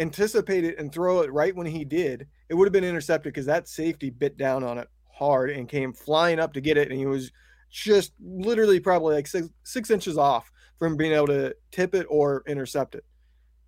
[0.00, 3.46] anticipate it and throw it right when he did, it would have been intercepted because
[3.46, 6.90] that safety bit down on it hard and came flying up to get it.
[6.90, 7.32] And he was
[7.70, 12.42] just literally probably like six, six inches off from being able to tip it or
[12.46, 13.04] intercept it.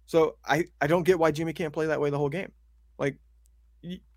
[0.06, 2.52] So I, I don't get why Jimmy can't play that way the whole game.
[2.98, 3.16] Like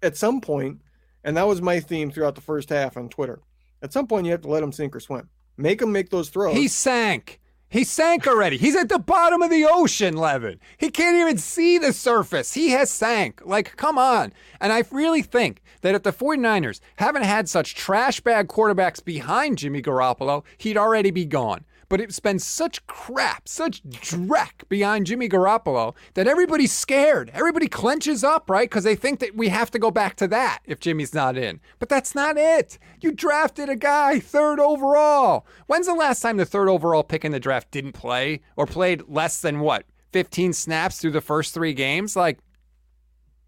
[0.02, 0.82] at some point,
[1.24, 3.40] and that was my theme throughout the first half on Twitter.
[3.82, 5.30] At some point, you have to let him sink or swim.
[5.58, 6.56] Make him make those throws.
[6.56, 7.40] He sank.
[7.74, 8.58] He sank already.
[8.58, 10.60] He's at the bottom of the ocean, Levin.
[10.78, 12.54] He can't even see the surface.
[12.54, 13.42] He has sank.
[13.44, 14.32] Like, come on.
[14.62, 19.58] And I really think that if the 49ers haven't had such trash bag quarterbacks behind
[19.58, 25.30] Jimmy Garoppolo, he'd already be gone but it spends such crap, such dreck behind Jimmy
[25.30, 27.32] Garoppolo that everybody's scared.
[27.34, 28.70] Everybody clenches up, right?
[28.70, 31.60] Because they think that we have to go back to that if Jimmy's not in.
[31.80, 32.78] But that's not it.
[33.02, 35.46] You drafted a guy third overall.
[35.68, 39.04] When's the last time the third overall pick in the draft didn't play or played
[39.08, 42.16] less than what, 15 snaps through the first three games?
[42.16, 42.40] Like,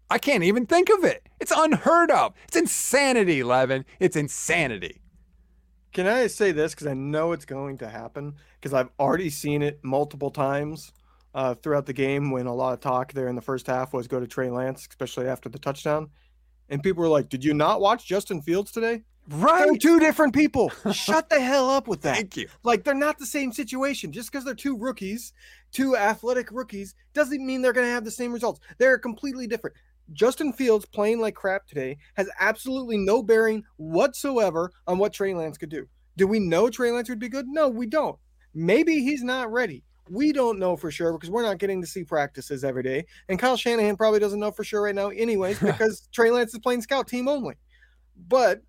[0.08, 1.28] I can't even think of it.
[1.40, 2.34] It's unheard of.
[2.46, 3.84] It's insanity, Levin.
[3.98, 5.00] It's insanity.
[5.96, 9.62] Can I say this because I know it's going to happen because I've already seen
[9.62, 10.92] it multiple times
[11.34, 14.06] uh, throughout the game when a lot of talk there in the first half was
[14.06, 16.10] go to Trey Lance, especially after the touchdown,
[16.68, 20.34] and people were like, "Did you not watch Justin Fields today?" Right, they're two different
[20.34, 20.70] people.
[20.92, 22.16] Shut the hell up with that.
[22.16, 22.48] Thank you.
[22.62, 24.12] Like they're not the same situation.
[24.12, 25.32] Just because they're two rookies,
[25.72, 28.60] two athletic rookies, doesn't mean they're going to have the same results.
[28.76, 29.76] They're completely different.
[30.12, 35.58] Justin Fields playing like crap today has absolutely no bearing whatsoever on what Trey Lance
[35.58, 35.86] could do.
[36.16, 37.46] Do we know Trey Lance would be good?
[37.48, 38.18] No, we don't.
[38.54, 39.84] Maybe he's not ready.
[40.08, 43.04] We don't know for sure because we're not getting to see practices every day.
[43.28, 46.60] And Kyle Shanahan probably doesn't know for sure right now, anyways, because Trey Lance is
[46.60, 47.56] playing scout team only.
[48.28, 48.62] But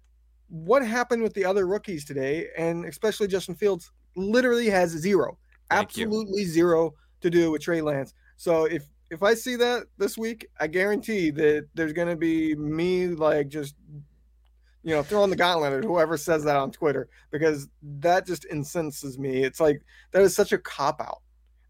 [0.50, 5.38] what happened with the other rookies today, and especially Justin Fields, literally has zero,
[5.70, 6.48] Thank absolutely you.
[6.48, 8.14] zero to do with Trey Lance.
[8.38, 12.56] So if if I see that this week, I guarantee that there's going to be
[12.56, 13.76] me like just
[14.84, 19.18] you know throwing the gauntlet at whoever says that on Twitter because that just incenses
[19.18, 19.44] me.
[19.44, 21.22] It's like that is such a cop out.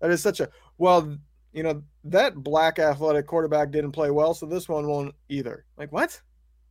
[0.01, 1.17] That is such a well.
[1.53, 5.65] you know, that black athletic quarterback didn't play well, so this one won't either.
[5.75, 6.21] Like, what?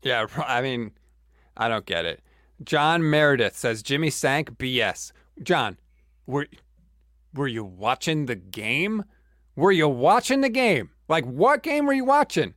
[0.02, 0.92] Yeah, I mean,
[1.57, 2.22] I don't get it.
[2.62, 5.12] John Meredith says Jimmy sank BS.
[5.42, 5.76] John,
[6.26, 6.46] were
[7.35, 9.05] were you watching the game?
[9.57, 10.90] Were you watching the game?
[11.09, 12.53] Like what game were you watching?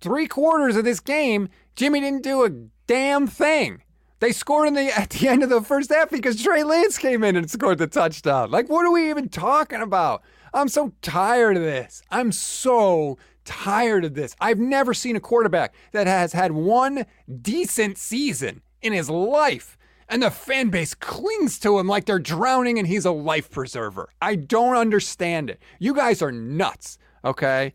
[0.00, 2.50] Three quarters of this game, Jimmy didn't do a
[2.86, 3.82] damn thing.
[4.20, 7.24] They scored in the at the end of the first half because Trey Lance came
[7.24, 8.52] in and scored the touchdown.
[8.52, 10.22] Like what are we even talking about?
[10.54, 12.02] I'm so tired of this.
[12.10, 14.36] I'm so tired of this.
[14.40, 17.04] I've never seen a quarterback that has had one
[17.40, 19.76] decent season in his life
[20.12, 24.10] and the fan base clings to him like they're drowning and he's a life preserver.
[24.20, 25.60] I don't understand it.
[25.78, 27.72] You guys are nuts, okay?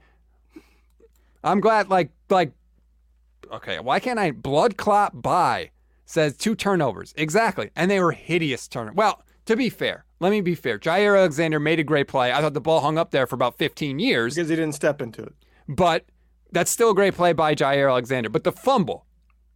[1.44, 2.54] I'm glad like like
[3.52, 5.72] okay, why can't I blood clot by
[6.08, 7.14] says two turnovers.
[7.18, 7.70] Exactly.
[7.76, 8.96] And they were hideous turnovers.
[8.96, 10.80] Well, to be fair, let me be fair.
[10.80, 12.32] Jaire Alexander made a great play.
[12.32, 14.36] I thought the ball hung up there for about 15 years.
[14.36, 15.34] Because he didn't step into it.
[15.68, 16.06] But
[16.52, 18.30] that's still a great play by Jaire Alexander.
[18.30, 19.06] But the fumble,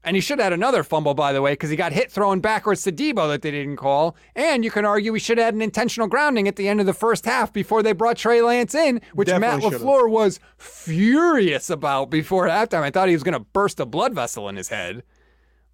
[0.03, 2.39] and he should have had another fumble, by the way, because he got hit throwing
[2.41, 4.15] backwards to Deebo that they didn't call.
[4.35, 6.85] And you can argue he should have had an intentional grounding at the end of
[6.85, 11.69] the first half before they brought Trey Lance in, which Definitely Matt LaFleur was furious
[11.69, 12.81] about before halftime.
[12.81, 15.03] I thought he was going to burst a blood vessel in his head.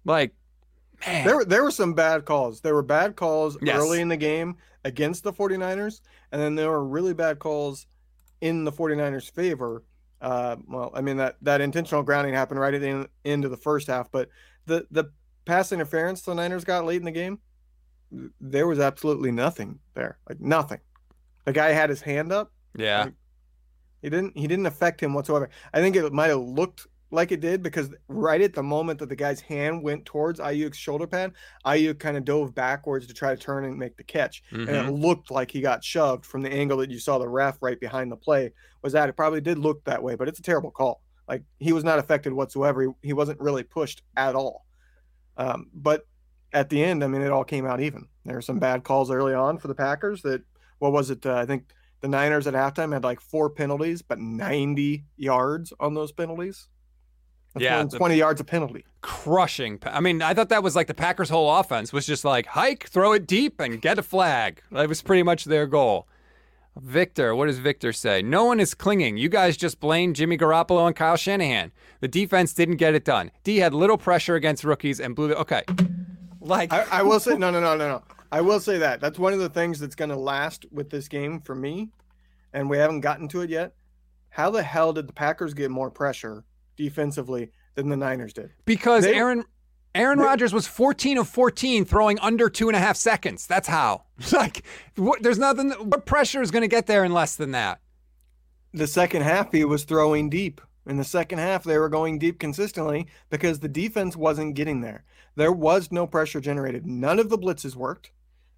[0.04, 0.34] Like,
[1.06, 1.26] man.
[1.26, 2.60] There, there were some bad calls.
[2.60, 3.76] There were bad calls Yes.
[3.76, 6.00] early in the game against the 49ers,
[6.32, 7.86] and then there were really bad calls
[8.40, 9.82] in the 49ers' favor.
[10.20, 13.56] Uh, well, I mean that that intentional grounding happened right at the end, of the
[13.56, 14.28] first half, but
[14.66, 15.04] the the
[15.44, 17.38] pass interference the Niners got late in the game,
[18.40, 20.80] there was absolutely nothing there, like nothing.
[21.44, 22.52] The guy had his hand up.
[22.74, 23.08] yeah.
[24.02, 24.36] He didn't.
[24.36, 25.50] He didn't affect him whatsoever.
[25.74, 29.08] I think it might have looked like it did because right at the moment that
[29.08, 31.32] the guy's hand went towards Aiyuk's shoulder pad,
[31.64, 34.84] Ayuk kind of dove backwards to try to turn and make the catch, and it
[34.84, 35.00] Mhm.
[35.02, 38.12] looked like he got shoved from the angle that you saw the ref right behind
[38.12, 41.02] the play was that It probably did look that way, but it's a terrible call.
[41.26, 42.82] Like he was not affected whatsoever.
[42.82, 44.64] He, he wasn't really pushed at all.
[45.36, 46.06] Um, but
[46.52, 48.08] at the end, I mean, it all came out even.
[48.24, 50.22] There were some bad calls early on for the Packers.
[50.22, 50.42] That
[50.78, 51.24] what was it?
[51.26, 55.94] Uh, I think the Niners at halftime had like four penalties, but 90 yards on
[55.94, 56.68] those penalties.
[57.62, 58.84] Yeah, the- 20 yards of penalty.
[59.00, 59.78] crushing.
[59.84, 62.88] I mean, I thought that was like the Packers' whole offense was just like hike,
[62.88, 64.60] throw it deep, and get a flag.
[64.72, 66.06] That was pretty much their goal.
[66.80, 68.22] Victor, what does Victor say?
[68.22, 69.16] No one is clinging.
[69.16, 71.72] You guys just blame Jimmy Garoppolo and Kyle Shanahan.
[72.00, 73.32] The defense didn't get it done.
[73.42, 75.36] D had little pressure against rookies and blew the.
[75.38, 75.62] Okay.
[76.40, 78.02] Like, I, I will say no, no, no, no, no.
[78.30, 81.08] I will say that that's one of the things that's going to last with this
[81.08, 81.88] game for me,
[82.52, 83.74] and we haven't gotten to it yet.
[84.30, 86.44] How the hell did the Packers get more pressure
[86.78, 88.50] defensively than the Niners did?
[88.64, 89.44] because they- Aaron.
[89.94, 93.46] Aaron Rodgers was 14 of 14 throwing under two and a half seconds.
[93.46, 94.04] That's how.
[94.32, 94.62] Like,
[94.96, 95.70] what, there's nothing.
[95.72, 97.80] What pressure is going to get there in less than that?
[98.72, 100.60] The second half, he was throwing deep.
[100.86, 105.04] In the second half, they were going deep consistently because the defense wasn't getting there.
[105.36, 106.86] There was no pressure generated.
[106.86, 108.12] None of the blitzes worked.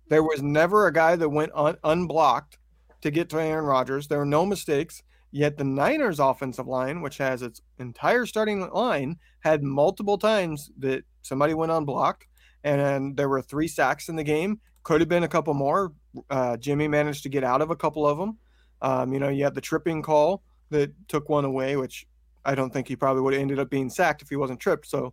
[0.08, 2.58] There was never a guy that went un- unblocked
[3.02, 4.08] to get to Aaron Rodgers.
[4.08, 5.02] There were no mistakes.
[5.32, 11.04] Yet the Niners' offensive line, which has its entire starting line, had multiple times that
[11.22, 12.26] somebody went unblocked,
[12.64, 14.60] and there were three sacks in the game.
[14.82, 15.92] Could have been a couple more.
[16.28, 18.38] Uh, Jimmy managed to get out of a couple of them.
[18.82, 22.06] Um, you know, you had the tripping call that took one away, which
[22.44, 24.86] I don't think he probably would have ended up being sacked if he wasn't tripped.
[24.86, 25.12] So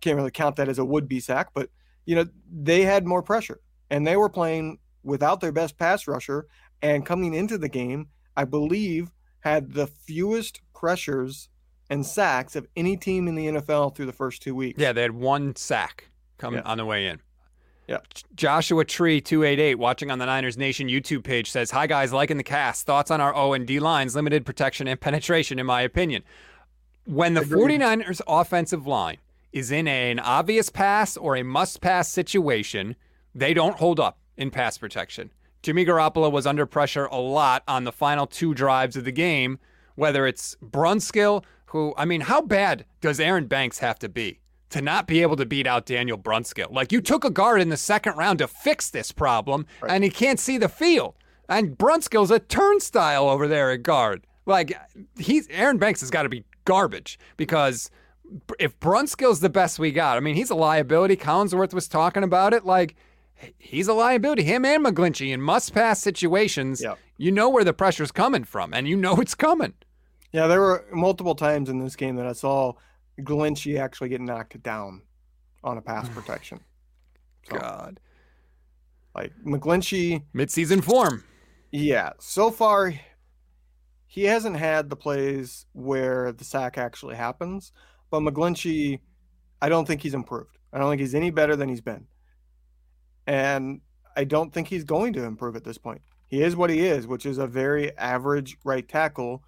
[0.00, 1.48] can't really count that as a would-be sack.
[1.54, 1.70] But
[2.04, 6.46] you know, they had more pressure, and they were playing without their best pass rusher.
[6.82, 9.10] And coming into the game, I believe
[9.46, 11.48] had the fewest pressures
[11.88, 14.80] and sacks of any team in the NFL through the first two weeks.
[14.80, 16.70] Yeah, they had one sack coming Yeah.
[16.70, 17.20] on the way in.
[17.86, 17.98] Yeah.
[18.34, 22.12] Joshua Tree two eight eight watching on the Niners Nation YouTube page says, "Hi guys,
[22.12, 22.84] liking the cast.
[22.86, 26.24] Thoughts on our O and D lines, limited protection and penetration in my opinion.
[27.04, 27.78] When the Agreed.
[27.80, 29.18] 49ers offensive line
[29.52, 32.96] is in an obvious pass or a must pass situation,
[33.32, 35.30] they don't hold up in pass protection.
[35.66, 39.58] Jimmy Garoppolo was under pressure a lot on the final two drives of the game,
[39.96, 44.38] whether it's Brunskill, who, I mean, how bad does Aaron Banks have to be
[44.70, 46.70] to not be able to beat out Daniel Brunskill?
[46.70, 50.10] Like, you took a guard in the second round to fix this problem, and he
[50.10, 51.16] can't see the field.
[51.48, 54.24] And Brunskill's a turnstile over there at guard.
[54.46, 54.72] Like,
[55.18, 57.90] he's Aaron Banks has got to be garbage because
[58.60, 61.16] if Brunskill's the best we got, I mean, he's a liability.
[61.16, 62.64] Collinsworth was talking about it.
[62.64, 62.94] Like,
[63.58, 64.42] he's a liability.
[64.44, 66.94] Him and McGlinchey in must pass situations, Yeah.
[67.18, 69.74] you know where the pressure's coming from, and you know it's coming.
[70.32, 72.72] Yeah, there were multiple times in this game that I saw
[73.20, 75.02] Glenchie actually get knocked down
[75.64, 76.60] on a pass protection.
[77.50, 78.00] So, God.
[79.14, 81.24] like McGlinchey, Midseason form.
[81.70, 82.92] yeah, so far
[84.08, 87.72] he hasn't had the plays where the sack actually happens.
[88.10, 89.00] But McGlinchey,
[89.60, 90.58] I don't think he's improved.
[90.72, 92.06] I don't think he's any better than he's been.
[93.26, 93.80] And
[94.16, 96.02] I don't think he's going to improve at this point.
[96.26, 99.42] He is what he is, which is a very average right tackle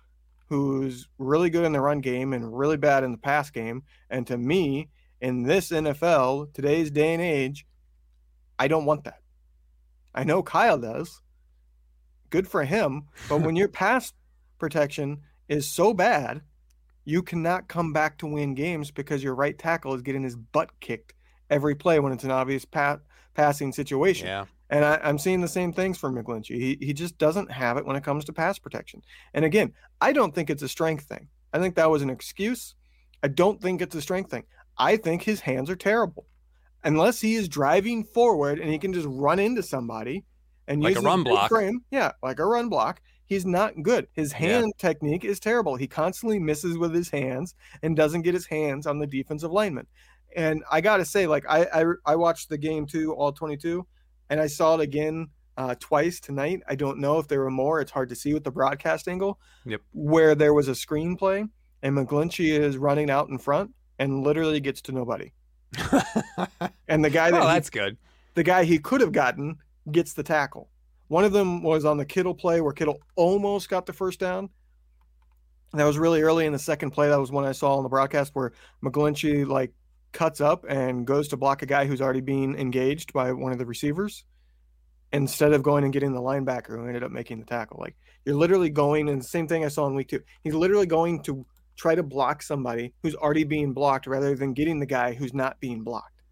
[0.49, 3.83] who's really good in the run game and really bad in the pass game.
[4.11, 4.89] And to me,
[5.21, 7.67] in this NFL, today's day and age,
[8.59, 9.21] I don't want that.
[10.15, 11.21] I know Kyle does.
[12.31, 13.09] Good for him.
[13.29, 14.13] But when your pass
[14.59, 16.43] protection is so bad,
[17.05, 20.71] you cannot come back to win games because your right tackle is getting his butt
[20.81, 21.15] kicked
[21.51, 23.01] every play when it's an obvious pat,
[23.39, 24.27] passing situation.
[24.27, 24.47] Yeah.
[24.69, 26.57] And I, am seeing the same things from McGlinchey.
[26.57, 29.01] He, he just doesn't have it when it comes to pass protection.
[29.33, 31.29] And again, I don't think it's a strength thing.
[31.53, 32.75] I think that was an excuse.
[33.23, 34.43] I don't think it's a strength thing.
[34.77, 36.27] I think his hands are terrible.
[36.83, 40.25] Unless he is driving forward and he can just run into somebody
[40.67, 41.49] and like use a run block.
[41.49, 43.01] Frame, yeah, like a run block.
[43.27, 44.09] He's not good.
[44.15, 44.89] His hand yeah.
[44.89, 45.77] technique is terrible.
[45.77, 49.87] He constantly misses with his hands and doesn't get his hands on the defensive lineman.
[50.37, 53.87] And I got to say, like I, I I watched the game too, all 22,
[54.31, 56.63] and I saw it again uh, twice tonight.
[56.69, 57.81] I don't know if there were more.
[57.81, 59.41] It's hard to see with the broadcast angle.
[59.67, 59.83] Yep.
[59.93, 61.49] Where there was a screenplay
[61.83, 65.33] and McGlinchey is running out in front and literally gets to nobody.
[66.89, 67.97] and the guy that oh, he, that's good.
[68.35, 69.59] The guy he could have gotten
[69.91, 70.71] gets the tackle.
[71.09, 74.51] One of them was on the Kittle play where Kittle almost got the first down.
[75.73, 77.09] That was really early in the second play.
[77.09, 79.73] That was one I saw on the broadcast where McGlinchey like
[80.13, 83.59] cuts up and goes to block a guy who's already being engaged by one of
[83.59, 84.25] the receivers
[85.13, 87.79] instead of going and getting the linebacker who ended up making the tackle.
[87.81, 90.21] Like you're literally going and the same thing I saw in week two.
[90.43, 94.81] He's literally going to try to block somebody who's already being blocked rather than getting
[94.81, 96.23] the guy who's not being blocked.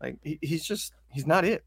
[0.00, 1.64] Like he, he's just he's not it.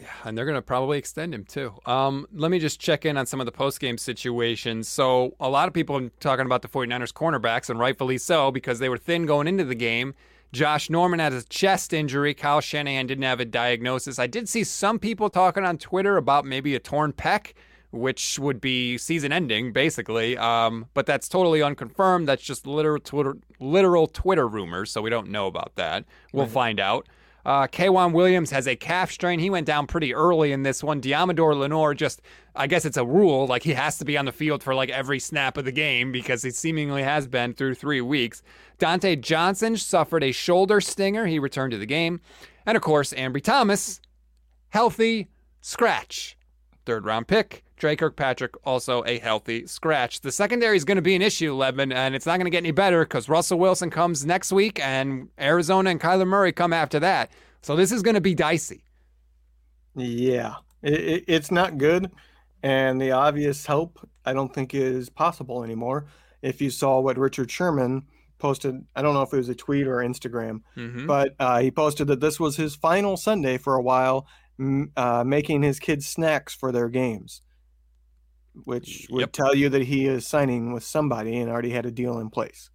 [0.00, 1.74] Yeah, and they're going to probably extend him too.
[1.84, 4.86] Um, let me just check in on some of the post game situations.
[4.86, 8.78] So, a lot of people are talking about the 49ers cornerbacks, and rightfully so, because
[8.78, 10.14] they were thin going into the game.
[10.52, 12.34] Josh Norman had a chest injury.
[12.34, 14.18] Kyle Shanahan didn't have a diagnosis.
[14.18, 17.52] I did see some people talking on Twitter about maybe a torn pec
[17.90, 20.36] which would be season ending, basically.
[20.36, 22.28] Um, but that's totally unconfirmed.
[22.28, 26.04] That's just literal Twitter, literal Twitter rumors, so we don't know about that.
[26.32, 26.52] We'll right.
[26.52, 27.08] find out.
[27.48, 29.38] Uh, K'Waun Williams has a calf strain.
[29.38, 31.00] He went down pretty early in this one.
[31.00, 32.20] Deommodore Lenoir just,
[32.54, 34.90] I guess it's a rule, like he has to be on the field for like
[34.90, 38.42] every snap of the game because he seemingly has been through three weeks.
[38.78, 41.24] Dontae Johnson suffered a shoulder stinger.
[41.24, 42.20] He returned to the game.
[42.66, 44.02] And of course, Ambry Thomas,
[44.68, 45.28] healthy,
[45.62, 46.36] scratch.
[46.88, 47.64] Third round pick.
[47.76, 50.22] Dre Kirkpatrick also a healthy scratch.
[50.22, 52.62] The secondary is going to be an issue, Levin, and it's not going to get
[52.62, 56.98] any better because Russell Wilson comes next week and Arizona and Kyler Murray come after
[57.00, 57.30] that.
[57.60, 58.84] So this is going to be dicey.
[59.96, 62.10] Yeah, it, it, it's not good.
[62.62, 66.06] And the obvious help, I don't think, is possible anymore.
[66.40, 68.04] If you saw what Richard Sherman
[68.38, 71.06] posted, I don't know if it was a tweet or Instagram, mm-hmm.
[71.06, 74.26] but uh, he posted that this was his final Sunday for a while,
[74.96, 77.42] uh, making his kids snacks for their games
[78.64, 79.32] which would yep.
[79.32, 82.70] tell you that he is signing with somebody and already had a deal in place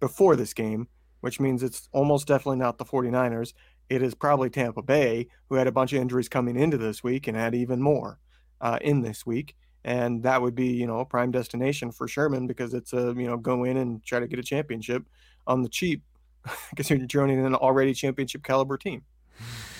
[0.00, 0.88] before this game,
[1.20, 3.52] which means it's almost definitely not the 49ers.
[3.88, 7.28] It is probably Tampa Bay, who had a bunch of injuries coming into this week
[7.28, 8.18] and had even more
[8.60, 9.56] uh, in this week.
[9.84, 13.28] And that would be, you know, a prime destination for Sherman because it's a, you
[13.28, 15.04] know, go in and try to get a championship
[15.46, 16.02] on the cheap
[16.70, 19.02] because you're joining an already championship caliber team.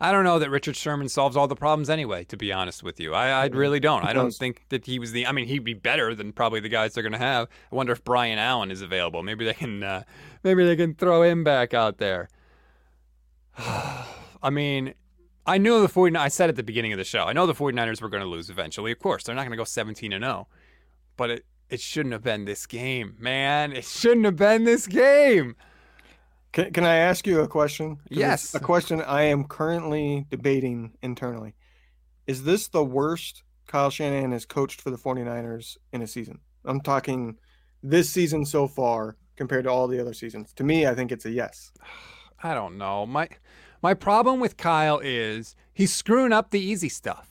[0.00, 2.24] I don't know that Richard Sherman solves all the problems anyway.
[2.24, 4.04] To be honest with you, I, I really don't.
[4.04, 5.26] I don't think that he was the.
[5.26, 7.48] I mean, he'd be better than probably the guys they're going to have.
[7.70, 9.22] I wonder if Brian Allen is available.
[9.22, 9.82] Maybe they can.
[9.82, 10.04] Uh,
[10.42, 12.30] maybe they can throw him back out there.
[13.58, 14.94] I mean,
[15.46, 17.24] I knew the 49 I said at the beginning of the show.
[17.24, 18.92] I know the 49ers were going to lose eventually.
[18.92, 20.48] Of course, they're not going to go 17 and 0.
[21.16, 23.72] But it it shouldn't have been this game, man.
[23.72, 25.56] It shouldn't have been this game.
[26.52, 27.98] Can, can I ask you a question?
[28.08, 28.54] Yes.
[28.54, 31.54] A question I am currently debating internally.
[32.26, 36.40] Is this the worst Kyle Shanahan has coached for the 49ers in a season?
[36.64, 37.38] I'm talking
[37.82, 40.52] this season so far compared to all the other seasons.
[40.54, 41.72] To me, I think it's a yes.
[42.42, 43.04] I don't know.
[43.04, 43.28] My
[43.82, 47.28] my problem with Kyle is he's screwing up the easy stuff.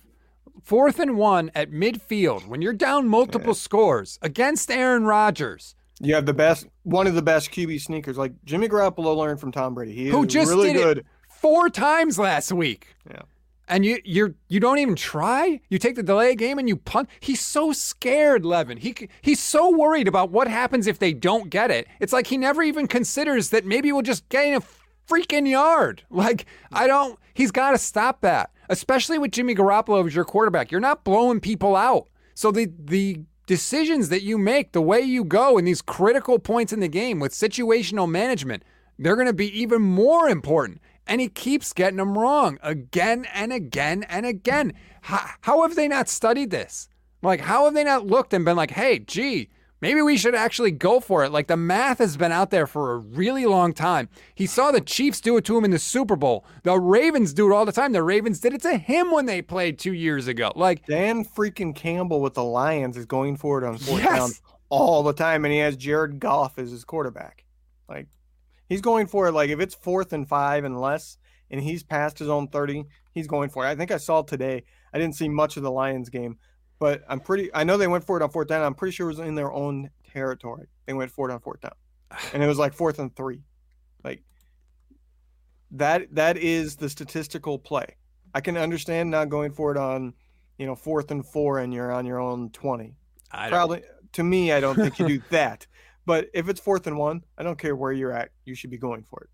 [0.62, 3.62] Fourth and one at midfield when you're down multiple yeah.
[3.62, 5.76] scores against Aaron Rodgers.
[6.00, 8.18] You have the best, one of the best QB sneakers.
[8.18, 9.94] Like Jimmy Garoppolo learned from Tom Brady.
[9.94, 10.98] He who just really did good.
[11.00, 11.06] It
[11.40, 12.96] four times last week.
[13.10, 13.22] Yeah.
[13.68, 15.60] And you you're you don't even try.
[15.70, 17.08] You take the delay game and you punt.
[17.20, 18.78] He's so scared, Levin.
[18.78, 21.88] He he's so worried about what happens if they don't get it.
[22.00, 24.62] It's like he never even considers that maybe we'll just gain a
[25.08, 26.04] freaking yard.
[26.10, 27.20] Like I don't.
[27.36, 30.72] He's got to stop that, especially with Jimmy Garoppolo as your quarterback.
[30.72, 32.08] You're not blowing people out.
[32.34, 36.72] So the the decisions that you make, the way you go in these critical points
[36.72, 38.62] in the game with situational management,
[39.00, 40.80] they're going to be even more important.
[41.08, 44.74] And he keeps getting them wrong again and again and again.
[45.02, 46.90] How, how have they not studied this?
[47.24, 49.50] Like, how have they not looked and been like, hey, gee,
[49.82, 51.32] maybe we should actually go for it?
[51.32, 54.10] Like, the math has been out there for a really long time.
[54.36, 56.46] He saw the Chiefs do it to him in the Super Bowl.
[56.64, 57.92] The Ravens do it all the time.
[57.92, 60.52] The Ravens did it to him when they played two years ago.
[60.56, 64.18] Like, Dan freaking Campbell with the Lions is going for it on fourth Yes.
[64.18, 64.30] down
[64.70, 67.46] all the time, and he has Jared Goff as his quarterback.
[67.88, 68.08] Like,
[68.68, 69.32] he's going for it.
[69.32, 71.18] Like, if it's fourth and five and less,
[71.52, 73.70] and he's past his own 30, he's going for it.
[73.70, 74.64] I think I saw today.
[74.94, 76.38] I didn't see much of the Lions game,
[76.80, 77.54] but I'm pretty.
[77.54, 78.64] I know they went for it on fourth down.
[78.64, 80.68] I'm pretty sure it was in their own territory.
[80.86, 81.74] They went for it on fourth down,
[82.34, 83.42] and it was like fourth and three.
[84.04, 84.24] Like
[85.72, 86.16] that.
[86.16, 87.96] That is the statistical play.
[88.34, 90.14] I can understand not going for it on,
[90.58, 92.96] you know, fourth and four, and you're on your own 20.
[93.32, 95.68] I Probably to me, I don't think you do that.
[96.06, 98.30] But if it's fourth and one, I don't care where you're at.
[98.46, 99.30] You should be going for it.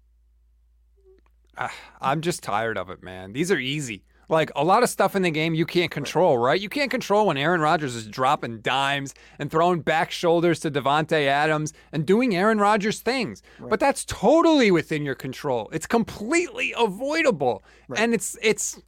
[1.58, 3.32] Ah, I'm just tired of it, man.
[3.32, 4.04] These are easy.
[4.30, 6.60] Like a lot of stuff in the game you can't control, right?
[6.60, 11.28] You can't control when Aaron Rodgers is dropping dimes and throwing back shoulders to Davante
[11.28, 13.42] Adams and doing Aaron Rodgers things.
[13.60, 15.70] But that's totally within your control.
[15.72, 17.64] It's completely avoidable.
[17.88, 18.00] Right.
[18.00, 18.82] And it's it's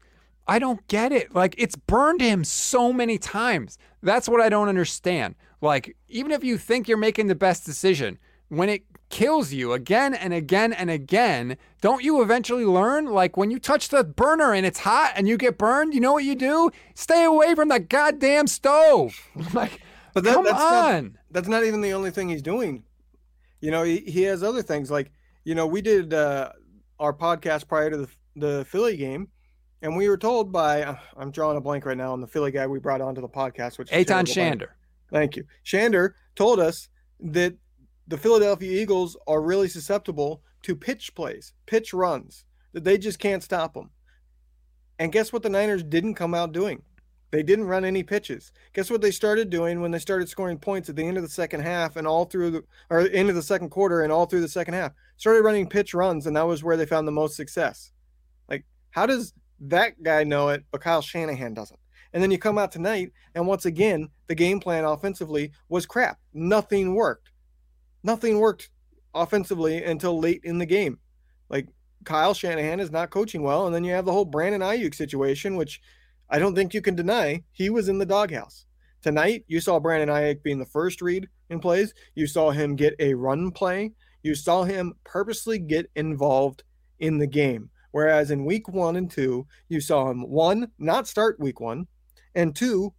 [0.48, 1.36] I don't get it.
[1.36, 3.78] Like it's burned him so many times.
[4.02, 5.36] That's what I don't understand.
[5.62, 8.18] Like even if you think you're making the best decision,
[8.50, 13.06] when it kills you again and again and again, don't you eventually learn?
[13.06, 16.14] Like when you touch the burner and it's hot and you get burned, you know
[16.14, 16.72] what you do?
[16.96, 19.20] Stay away from the goddamn stove.
[19.54, 19.82] like,
[20.14, 21.18] But that, come that's not, on.
[21.32, 22.84] that's not even the only thing he's doing.
[23.62, 25.12] You know, he, he has other things like,
[25.44, 26.52] you know, we did uh,
[27.00, 29.30] our podcast prior to the, the Philly game,
[29.82, 32.52] and we were told by, uh, I'm drawing a blank right now on the Philly
[32.52, 34.68] guy we brought onto the podcast, which is Eitan terrible, but- Shander.
[35.12, 35.46] Thank you.
[35.66, 36.90] Shander told us
[37.22, 37.56] that
[38.08, 43.44] the Philadelphia Eagles are really susceptible to pitch plays, pitch runs, that they just can't
[43.44, 43.90] stop them.
[45.00, 46.82] And guess what the Niners didn't come out doing?
[47.32, 48.54] They didn't run any pitches.
[48.74, 51.30] Guess what they started doing when they started scoring points at the end of the
[51.30, 54.42] second half and all through the or end of the second quarter and all through
[54.42, 54.94] the second half?
[55.18, 57.92] Started running pitch runs, and that was where they found the most success.
[58.48, 61.80] Like, how does that guy know it, but Kyle Shanahan doesn't?
[62.14, 66.20] And then you come out tonight, and once again, the game plan offensively was crap.
[66.34, 67.32] Nothing worked.
[68.04, 68.70] Nothing worked
[69.14, 71.00] offensively until late in the game.
[71.50, 71.68] Like
[72.04, 75.56] Kyle Shanahan is not coaching well, and then you have the whole Brandon Aiyuk situation,
[75.56, 75.82] which
[76.30, 77.44] I don't think you can deny.
[77.52, 78.66] He was in the doghouse.
[79.02, 81.94] Tonight, you saw Brandon Aiyuk being the first read in plays.
[82.16, 83.94] You saw him get a run play.
[84.24, 86.64] You saw him purposely get involved
[87.00, 87.70] in the game.
[87.92, 91.88] Whereas in week one and two, you saw him one, not start week one,
[92.36, 92.94] and two,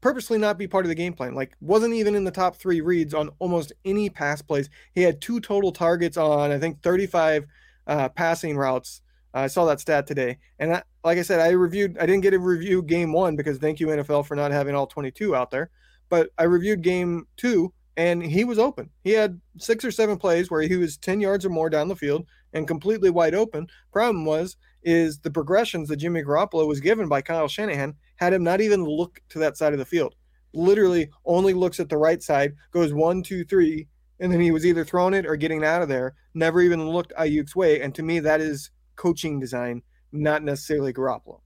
[0.00, 1.34] purposely not be part of the game plan.
[1.34, 4.70] Like wasn't even in the top three reads on almost any pass plays.
[4.94, 7.46] He had two total targets on I think 35
[7.86, 9.02] uh, passing routes.
[9.32, 11.96] I saw that stat today, and like I said, I reviewed.
[11.98, 14.88] I didn't get to review game one because thank you NFL for not having all
[14.88, 15.70] 22 out there.
[16.08, 18.90] But I reviewed game two, and he was open.
[19.04, 21.94] He had six or seven plays where he was 10 yards or more down the
[21.94, 23.68] field and completely wide open.
[23.92, 28.42] Problem was is the progressions that Jimmy Garoppolo was given by Kyle Shanahan had him
[28.42, 30.14] not even look to that side of the field.
[30.52, 33.86] Literally only looks at the right side, goes one, two, three,
[34.18, 36.14] and then he was either throwing it or getting out of there.
[36.34, 37.80] Never even looked Aiyuk's way.
[37.80, 41.40] And to me, that is coaching design, not necessarily Garoppolo.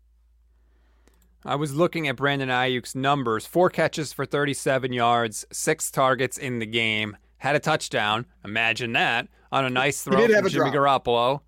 [1.44, 6.58] I was looking at Brandon Aiyuk's numbers four catches for 37 yards, six targets in
[6.58, 8.24] the game, had a touchdown.
[8.44, 11.04] Imagine that on a nice throw from Jimmy drop.
[11.04, 11.40] Garoppolo.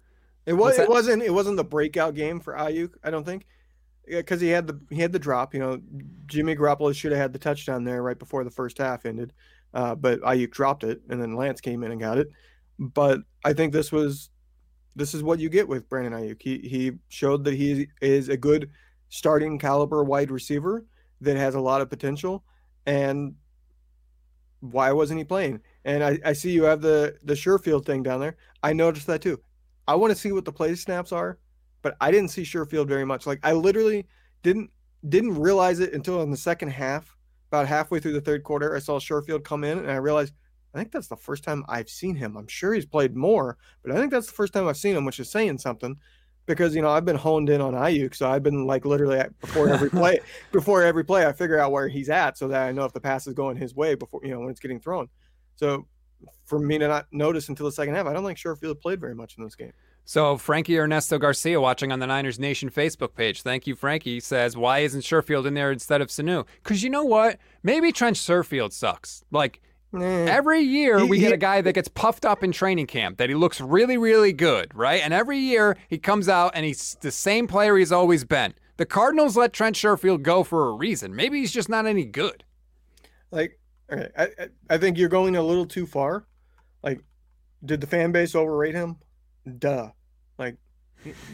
[0.47, 0.79] It was.
[0.79, 1.23] It wasn't.
[1.23, 2.93] It wasn't the breakout game for Aiyuk.
[3.03, 3.47] I don't think,
[4.07, 5.53] because he had the he had the drop.
[5.53, 5.81] You know,
[6.27, 9.33] Jimmy Garoppolo should have had the touchdown there right before the first half ended,
[9.75, 12.31] uh, but Aiyuk dropped it, and then Lance came in and got it.
[12.79, 14.31] But I think this was,
[14.95, 16.41] this is what you get with Brandon Aiyuk.
[16.41, 18.71] He he showed that he is a good
[19.09, 20.85] starting caliber wide receiver
[21.21, 22.45] that has a lot of potential,
[22.87, 23.35] and
[24.61, 25.61] why wasn't he playing?
[25.85, 28.37] And I, I see you have the the Sherfield thing down there.
[28.63, 29.41] I noticed that too.
[29.89, 31.39] I want to see what the play snaps are,
[31.83, 33.27] but I didn't see Sherfield very much.
[33.27, 34.07] Like I literally
[34.43, 34.71] didn't
[35.09, 37.17] didn't realize it until in the second half,
[37.49, 38.75] about halfway through the third quarter.
[38.75, 40.35] I saw Sherfield come in and I realized
[40.75, 42.37] I think that's the first time I've seen him.
[42.37, 45.05] I'm sure he's played more, but I think that's the first time I've seen him,
[45.05, 45.97] which is saying something.
[46.45, 49.69] Because you know I've been honed in on Aiyuk, so I've been like literally before
[49.69, 50.21] every play,
[50.53, 53.01] before every play, I figure out where he's at so that I know if the
[53.01, 55.09] pass is going his way before you know when it's getting thrown.
[55.57, 55.89] So
[56.45, 59.15] for me to not notice until the second half, I don't think Sherfield played very
[59.15, 59.73] much in this game.
[60.09, 63.43] So Frankie Ernesto Garcia watching on the Niners Nation Facebook page.
[63.43, 64.21] Thank you, Frankie.
[64.21, 66.47] Says, why isn't Sherfield in there instead of Sanu?
[66.63, 67.39] Because you know what?
[67.65, 69.25] Maybe Trent Sherfield sucks.
[69.33, 69.61] Like
[69.99, 70.27] eh.
[70.29, 73.35] every year we get a guy that gets puffed up in training camp that he
[73.35, 75.03] looks really, really good, right?
[75.03, 78.55] And every year he comes out and he's the same player he's always been.
[78.77, 81.17] The Cardinals let Trent Sherfield go for a reason.
[81.17, 82.45] Maybe he's just not any good.
[83.33, 83.59] Like,
[83.93, 84.29] okay, I,
[84.71, 86.27] I think you're going a little too far.
[86.83, 87.01] Like,
[87.65, 88.97] did the fan base overrate him?
[89.59, 89.91] Duh.
[90.39, 90.57] Like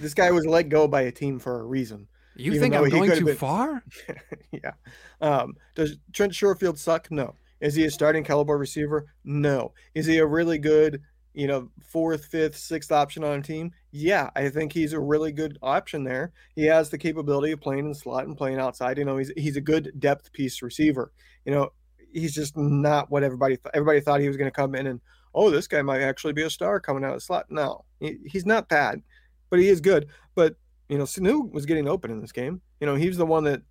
[0.00, 2.08] this guy was let go by a team for a reason.
[2.34, 3.36] You think I'm going too been...
[3.36, 3.84] far?
[4.52, 4.72] yeah.
[5.20, 7.10] Um, does Trent Sherfield suck?
[7.10, 7.34] No.
[7.60, 9.06] Is he a starting caliber receiver?
[9.24, 9.72] No.
[9.94, 11.02] Is he a really good,
[11.34, 13.70] you know, fourth, fifth, sixth option on a team?
[13.90, 16.32] Yeah, I think he's a really good option there.
[16.56, 18.98] He has the capability of playing in slot and playing outside.
[18.98, 21.12] You know, he's he's a good depth piece receiver.
[21.44, 21.70] You know,
[22.12, 25.00] he's just not what everybody th- everybody thought he was going to come in and
[25.34, 27.46] oh, this guy might actually be a star coming out of the slot.
[27.50, 29.02] No, he, he's not bad,
[29.50, 30.08] but he is good.
[30.34, 30.56] But
[30.88, 32.60] you know, Sanu was getting open in this game.
[32.80, 33.62] You know, he's the one that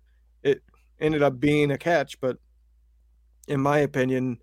[0.42, 0.62] it
[1.00, 2.20] ended up being a catch.
[2.20, 2.38] But
[3.48, 4.38] in my opinion,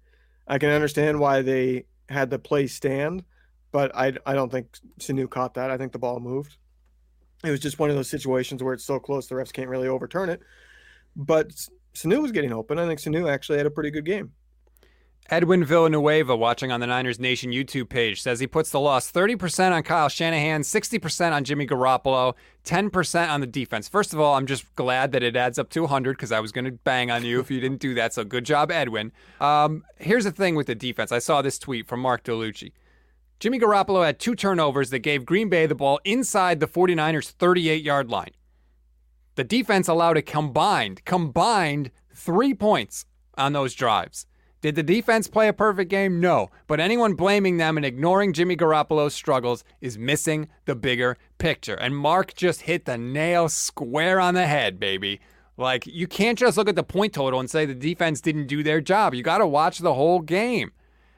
[0.47, 3.23] I can understand why they had the play stand,
[3.71, 5.71] but I I don't think Sanu caught that.
[5.71, 6.57] I think the ball moved.
[7.43, 9.87] It was just one of those situations where it's so close the refs can't really
[9.87, 10.41] overturn it.
[11.15, 11.53] But
[11.93, 12.79] Sanu was getting open.
[12.79, 14.33] I think Sanu actually had a pretty good game.
[15.31, 19.71] Edwin Villanueva, watching on the Niners Nation YouTube page, says he puts the loss 30%
[19.71, 22.33] on Kyle Shanahan, 60% on Jimmy Garoppolo,
[22.65, 23.87] 10% on the defense.
[23.87, 26.51] First of all, I'm just glad that it adds up to 100 because I was
[26.51, 28.13] going to bang on you if you didn't do that.
[28.13, 29.11] So good job, Edwin.
[29.39, 31.11] Um, here's the thing with the defense.
[31.11, 32.71] I saw this tweet from Mark DeLucci.
[33.39, 37.83] Jimmy Garoppolo had two turnovers that gave Green Bay the ball inside the 49ers' 38
[37.83, 38.31] yard line.
[39.39, 43.05] The defense allowed a combined, combined three points
[43.37, 44.25] on those drives.
[44.59, 46.19] Did the defense play a perfect game?
[46.19, 46.49] No.
[46.67, 51.75] But anyone blaming them and ignoring Jimmy Garoppolo's struggles is missing the bigger picture.
[51.75, 55.21] And Mark just hit the nail square on the head, baby.
[55.55, 58.61] Like, you can't just look at the point total and say the defense didn't do
[58.61, 59.13] their job.
[59.13, 60.73] You got to watch the whole game.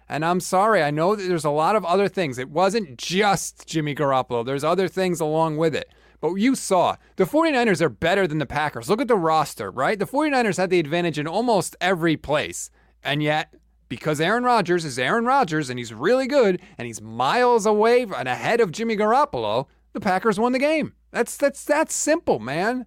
[0.07, 2.37] And I'm sorry, I know that there's a lot of other things.
[2.37, 5.89] It wasn't just Jimmy Garoppolo, there's other things along with it.
[6.21, 8.89] But you saw the 49ers are better than the Packers.
[8.89, 9.97] Look at the roster, right?
[9.97, 12.69] The 49ers had the advantage in almost every place.
[13.03, 13.55] And yet,
[13.89, 18.27] because Aaron Rodgers is Aaron Rodgers and he's really good and he's miles away and
[18.27, 20.93] ahead of Jimmy Garoppolo, the Packers won the game.
[21.11, 22.85] That's that's that's simple, man.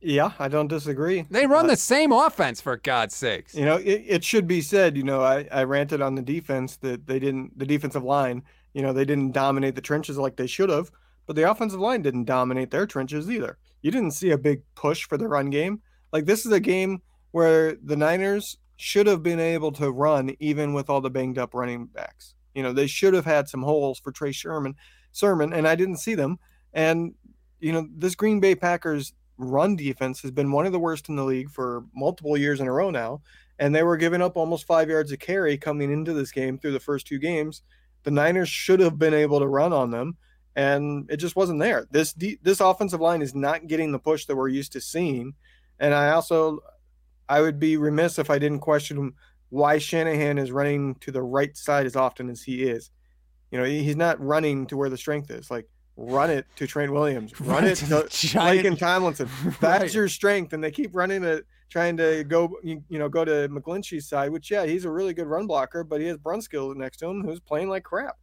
[0.00, 1.26] Yeah, I don't disagree.
[1.30, 3.54] They run uh, the same offense for God's sakes.
[3.54, 6.76] You know, it, it should be said, you know, I, I ranted on the defense
[6.78, 8.42] that they didn't the defensive line,
[8.74, 10.90] you know, they didn't dominate the trenches like they should have,
[11.28, 13.58] but the offensive line didn't dominate their trenches either.
[13.82, 15.82] You didn't see a big push for the run game.
[16.10, 17.02] Like this is a game
[17.32, 21.52] where the Niners should have been able to run even with all the banged up
[21.52, 22.34] running backs.
[22.54, 24.74] You know, they should have had some holes for Trey Sherman,
[25.12, 26.38] Sermon, and I didn't see them.
[26.72, 27.14] And
[27.60, 31.16] you know, this Green Bay Packers run defense has been one of the worst in
[31.16, 33.20] the league for multiple years in a row now,
[33.58, 36.72] and they were giving up almost 5 yards a carry coming into this game through
[36.72, 37.60] the first two games.
[38.04, 40.16] The Niners should have been able to run on them
[40.58, 41.86] and it just wasn't there.
[41.92, 45.34] This this offensive line is not getting the push that we're used to seeing.
[45.78, 46.58] And I also
[47.28, 49.12] I would be remiss if I didn't question
[49.50, 52.90] why Shanahan is running to the right side as often as he is.
[53.52, 55.48] You know, he's not running to where the strength is.
[55.48, 59.28] Like, run it to Trent Williams, run, it to, to and Tomlinson.
[59.60, 59.94] That's right.
[59.94, 63.48] your strength, and they keep running it, trying to go, you, you, know, go to
[63.48, 64.30] McGlinchey's side.
[64.30, 67.22] Which, yeah, he's a really good run blocker, but he has Brunskill next to him,
[67.22, 68.16] who's playing like crap.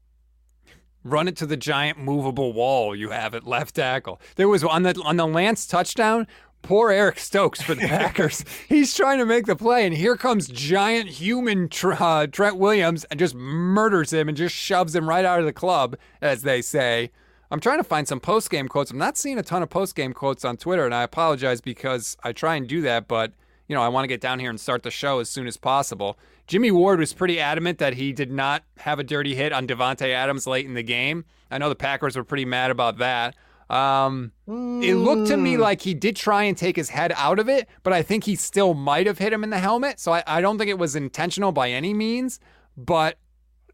[1.06, 4.20] Run it to the giant movable wall you have at left tackle.
[4.38, 6.26] There was on the on the Lance touchdown
[6.64, 8.44] poor Eric Stokes for the Packers.
[8.68, 13.20] He's trying to make the play, and here comes giant human uh, Trent Williams and
[13.20, 17.12] just murders him and just shoves him right out of the club, as they say.
[17.52, 18.90] I'm trying to find some post game quotes.
[18.90, 22.18] I'm not seeing a ton of post game quotes on Twitter, and I apologize because
[22.24, 23.34] I try and do that, but
[23.68, 25.58] you know I want to get down here and start the show as soon as
[25.58, 26.18] possible.
[26.48, 30.14] Jimmy Ward was pretty adamant that he did not have a dirty hit on Davante
[30.14, 31.26] Adams late in the game.
[31.50, 33.36] I know the Packers were pretty mad about that.
[33.70, 34.84] Um, mm.
[34.84, 35.62] It looked to me hmm.
[35.62, 38.36] like he did try and take his head out of it, but I think he
[38.36, 40.00] still might have hit him in the helmet.
[40.00, 42.40] So I, I don't think it was intentional by any means,
[42.78, 43.18] but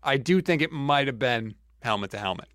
[0.02, 2.48] I do think it might have been helmet to helmet.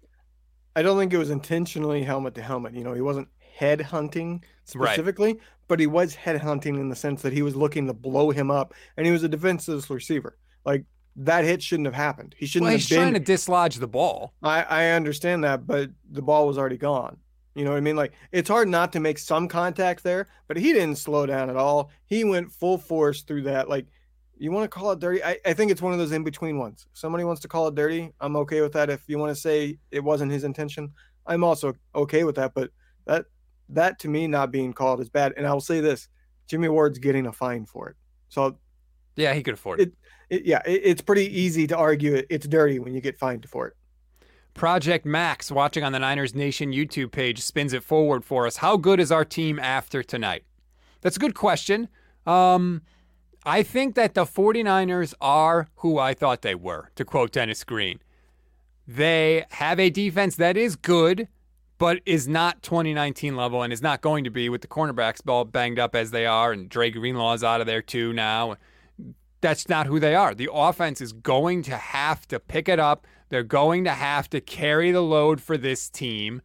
[0.75, 2.75] I don't think it was intentionally helmet to helmet.
[2.75, 5.43] You know, he wasn't head hunting specifically, right.
[5.69, 8.51] But he was head hunting in the sense that he was looking to blow him
[8.51, 10.39] up, and he was a defensive receiver.
[10.65, 10.85] Like
[11.17, 12.35] that hit shouldn't have happened.
[12.39, 14.35] He shouldn't well, have he's been trying to dislodge the ball.
[14.43, 17.19] I, I understand that, but the ball was already gone.
[17.55, 17.97] You know what I mean?
[17.97, 21.57] Like it's hard not to make some contact there, but he didn't slow down at
[21.57, 21.91] all.
[22.05, 23.69] He went full force through that.
[23.69, 23.87] Like
[24.39, 25.25] you want to call it dirty?
[25.25, 26.87] I, I think it's one of those in between ones.
[26.93, 28.91] If somebody wants to call it dirty, I'm okay with that.
[28.91, 30.93] If you want to say it wasn't his intention,
[31.27, 32.53] I'm also okay with that.
[32.53, 32.71] But
[33.07, 33.25] that
[33.69, 35.35] that to me not being called is bad.
[35.37, 36.09] And I will say this:
[36.49, 37.97] Jimmy Ward's getting a fine for it.
[38.29, 38.59] So
[39.17, 39.89] yeah, he could afford it.
[39.89, 43.19] it, it yeah, it, it's pretty easy to argue it, it's dirty when you get
[43.19, 43.75] fined for it.
[44.55, 48.57] Project Max, watching on the Niners Nation YouTube page, spins it forward for us.
[48.57, 50.45] How good is our team after tonight?
[51.03, 51.89] That's a good question.
[52.27, 52.81] Um,
[53.45, 58.01] I think that the 49ers are who I thought they were, to quote Dennis Green.
[58.89, 61.29] They have a defense that is good,
[61.79, 65.45] but is not 2019 level and is not going to be with the cornerbacks all
[65.45, 68.57] banged up as they are, and Dre Greenlaw is out of there too now.
[69.41, 70.35] That's not who they are.
[70.35, 73.07] The offense is going to have to pick it up.
[73.29, 76.41] They're going to have to carry the load for this team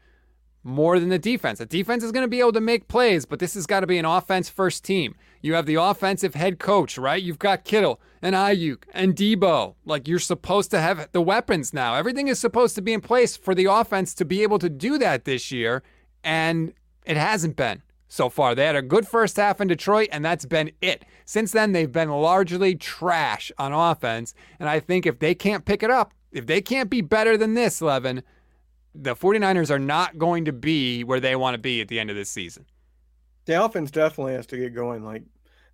[0.64, 1.60] more than the defense.
[1.60, 3.88] The defense is going to be able to make plays, but this has got to
[3.88, 5.16] be an offense first team.
[5.42, 7.22] You have the offensive head coach, right?
[7.22, 9.76] You've got Kittle and Aiyuk and Deebo.
[9.86, 11.96] Like you're supposed to have the weapons now.
[11.96, 14.98] Everything is supposed to be in place for the offense to be able to do
[15.00, 15.84] that this year,
[16.24, 16.74] and
[17.06, 18.54] it hasn't been so far.
[18.54, 21.06] They had a good first half in Detroit, and that's been it.
[21.26, 25.82] Since then, they've been largely trash on offense, and I think if they can't pick
[25.82, 28.24] it up, if they can't be better than this, Levin,
[28.94, 32.10] the 49ers are not going to be where they want to be at the end
[32.10, 32.66] of this season.
[33.46, 35.04] The offense definitely has to get going.
[35.04, 35.24] Like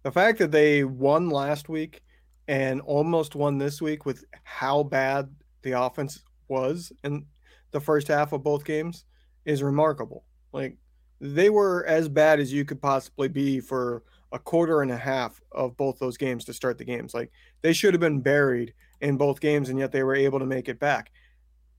[0.03, 2.01] the fact that they won last week
[2.47, 5.30] and almost won this week with how bad
[5.63, 7.26] the offense was in
[7.72, 9.05] the first half of both games
[9.45, 10.24] is remarkable.
[10.53, 10.78] Like
[11.20, 15.41] they were as bad as you could possibly be for a quarter and a half
[15.51, 17.13] of both those games to start the games.
[17.13, 20.45] Like they should have been buried in both games and yet they were able to
[20.45, 21.11] make it back.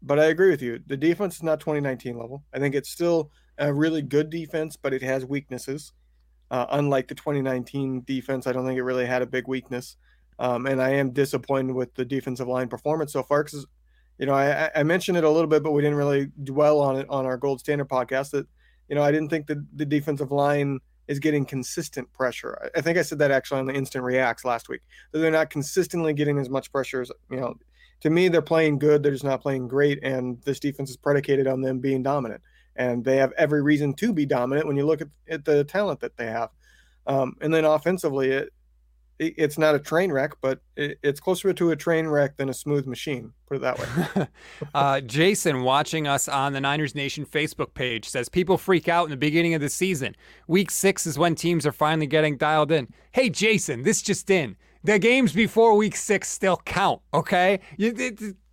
[0.03, 0.81] But I agree with you.
[0.87, 2.45] The defense is not 2019 level.
[2.53, 5.93] I think it's still a really good defense, but it has weaknesses.
[6.51, 9.97] Uh, unlike the 2019 defense, I don't think it really had a big weakness.
[10.39, 13.67] Um, and I am disappointed with the defensive line performance so far because,
[14.19, 16.97] you know, I, I, mentioned it a little bit, but we didn't really dwell on
[16.97, 18.31] it on our Gold Standard podcast.
[18.31, 18.47] That,
[18.89, 20.79] you know, I didn't think that the defensive line
[21.09, 22.57] is getting consistent pressure.
[22.63, 24.83] I, I think I said that actually on the Instant Reacts last week.
[25.11, 27.55] That they're not consistently getting as much pressure as, you know,
[28.03, 29.03] to me, they're playing good.
[29.03, 29.99] They're just not playing great.
[30.05, 32.43] And this defense is predicated on them being dominant.
[32.79, 36.01] And they have every reason to be dominant when you look at, at the talent
[36.01, 36.51] that they have.
[37.07, 38.53] Um, and then offensively, it,
[39.19, 42.49] it, it's not a train wreck, but it, it's closer to a train wreck than
[42.49, 43.33] a smooth machine.
[43.47, 44.29] Put it that way.
[44.75, 49.11] uh, Jason, watching us on the Niners Nation Facebook page, says people freak out in
[49.11, 50.15] the beginning of the season.
[50.47, 52.89] Week six is when teams are finally getting dialed in.
[53.13, 57.01] Hey, Jason, this just in the games before week six still count.
[57.13, 57.93] Okay, you,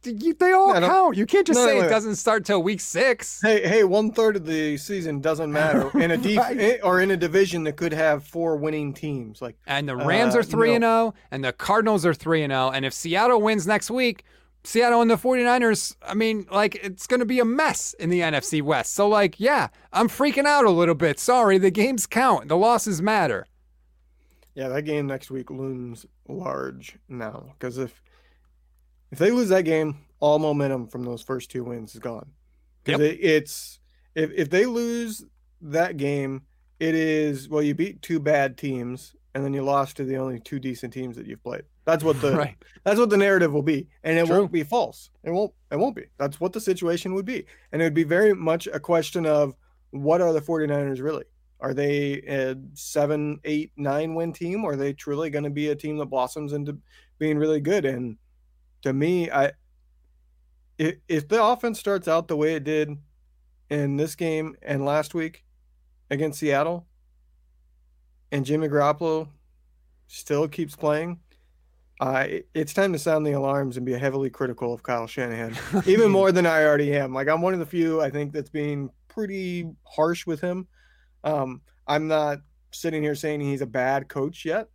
[0.05, 1.17] they all yeah, count.
[1.17, 3.39] You can't just no, say no, it doesn't start till week six.
[3.41, 6.79] Hey, hey, one third of the season doesn't matter in a def- right.
[6.83, 9.41] or in a division that could have four winning teams.
[9.41, 12.43] Like, and the Rams uh, are three and zero, oh, and the Cardinals are three
[12.43, 12.71] and zero.
[12.71, 14.23] And if Seattle wins next week.
[14.63, 18.21] Seattle and the 49ers, I mean, like, it's going to be a mess in the
[18.21, 18.95] NFC West.
[18.95, 21.19] So, like, yeah, I'm freaking out a little bit.
[21.19, 22.47] Sorry, the games count.
[22.47, 23.45] The losses matter.
[24.55, 28.01] Yeah, that game next week looms large now because if
[29.15, 32.31] if they lose that game, all momentum from those first two wins is gone.
[32.83, 33.13] Because yep.
[33.13, 33.79] it, it's
[34.13, 35.23] if if they lose
[35.61, 36.41] that game,
[36.81, 40.41] it is well, you beat two bad teams and then you lost to the only
[40.41, 41.63] two decent teams that you've played.
[41.85, 42.57] That's what the right.
[42.83, 44.39] that's what the narrative will be, and it True.
[44.39, 45.09] won't be false.
[45.23, 46.07] It won't it won't be.
[46.17, 49.55] That's what the situation would be, and it would be very much a question of
[49.91, 51.23] what are the 49ers really?
[51.61, 54.65] Are they a seven, eight, nine win team?
[54.65, 56.77] Or are they truly going to be a team that blossoms into
[57.17, 57.85] being really good?
[57.85, 58.17] And
[58.85, 59.51] to me, I
[60.77, 62.95] if, if the offense starts out the way it did
[63.69, 65.43] in this game and last week
[66.11, 66.85] against Seattle,
[68.31, 69.27] and Jimmy Garoppolo
[70.05, 71.19] still keeps playing,
[71.99, 75.57] uh, it's time to sound the alarms and be heavily critical of Kyle Shanahan,
[75.87, 77.11] even more than I already am.
[77.11, 80.67] Like I'm one of the few I think that's being pretty harsh with him.
[81.23, 82.37] Um, I'm not
[82.71, 84.67] sitting here saying he's a bad coach yet,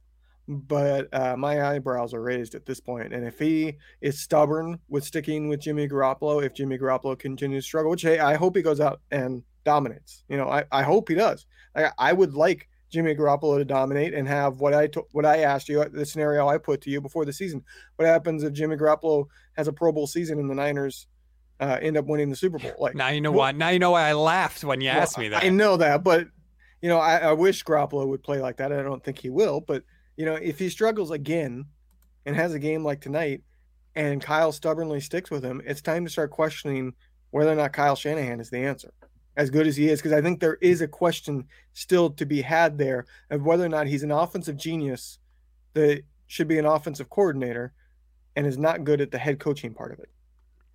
[0.51, 3.15] but uh, my eyebrows are raised at this point.
[3.15, 7.69] And if he is stubborn with sticking with Jimmy Garoppolo, if Jimmy Garoppolo continues to
[7.69, 10.25] struggle, which hey, I hope he goes out and dominates.
[10.29, 11.47] You know, I, I hope he does.
[11.77, 15.39] I, I would like Jimmy Garoppolo to dominate and have what I to, what I
[15.39, 17.63] asked you the scenario I put to you before the season.
[17.95, 21.07] What happens if Jimmy Garoppolo has a Pro Bowl season and the Niners
[21.61, 22.75] uh, end up winning the Super Bowl?
[22.81, 23.53] Like now you know well, why.
[23.53, 25.45] Now you know why I laughed when you well, asked me that.
[25.45, 26.27] I know that, but
[26.83, 28.73] you know, I, I wish Garoppolo would play like that.
[28.73, 29.85] I don't think he will, but
[30.17, 31.67] you know, if he struggles again
[32.27, 33.43] and has a game like tonight,
[33.95, 36.95] and Kyle stubbornly sticks with him, it's time to start questioning
[37.31, 38.93] whether or not Kyle Shanahan is the answer.
[39.37, 42.43] As good as he is, because I think there is a question still to be
[42.43, 45.19] had there of whether or not he's an offensive genius
[45.75, 47.73] that should be an offensive coordinator
[48.37, 50.11] and is not good at the head coaching part of it?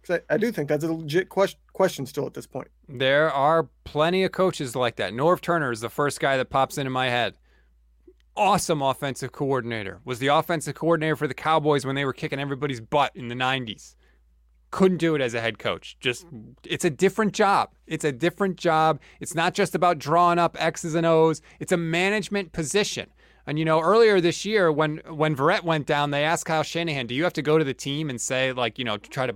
[0.02, 2.68] Because I, I, do think that's a legit question, still at this point.
[2.88, 5.14] There are plenty of coaches like that.
[5.14, 7.34] Norv Turner is the first guy that pops into my head.
[8.38, 10.02] Awesome offensive coordinator.
[10.04, 13.36] Was the offensive coordinator for the Cowboys when they were kicking everybody's butt in the
[13.36, 13.96] 90s.
[14.72, 15.96] Couldn't do it as a head coach.
[16.02, 16.26] Just,
[16.66, 17.72] it's a different job.
[17.88, 19.00] It's a different job.
[19.22, 23.10] It's not just about drawing up X's and O's, it's a management position.
[23.48, 27.08] And you know, earlier this year when when Verrett went down, they asked Kyle Shanahan,
[27.08, 29.28] "Do you have to go to the team and say like, you know, to try
[29.28, 29.36] to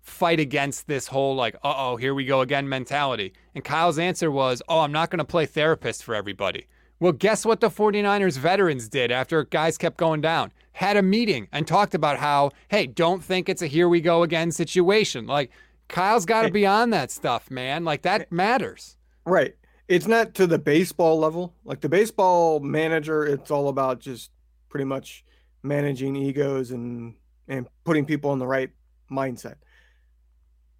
[0.00, 4.62] fight against this whole like, uh-oh, here we go again mentality?" And Kyle's answer was,
[4.68, 6.66] "Oh, I'm not going to play therapist for everybody."
[7.00, 10.52] Well, guess what the 49ers veterans did after guys kept going down?
[10.72, 14.22] Had a meeting and talked about how, hey, don't think it's a here we go
[14.22, 15.26] again situation.
[15.26, 15.50] Like
[15.88, 17.84] Kyle's got to be on that stuff, man.
[17.84, 18.96] Like that matters.
[19.24, 19.54] Right
[19.88, 21.54] it's not to the baseball level.
[21.64, 24.30] Like the baseball manager, it's all about just
[24.68, 25.24] pretty much
[25.62, 27.14] managing egos and
[27.48, 28.70] and putting people in the right
[29.10, 29.56] mindset.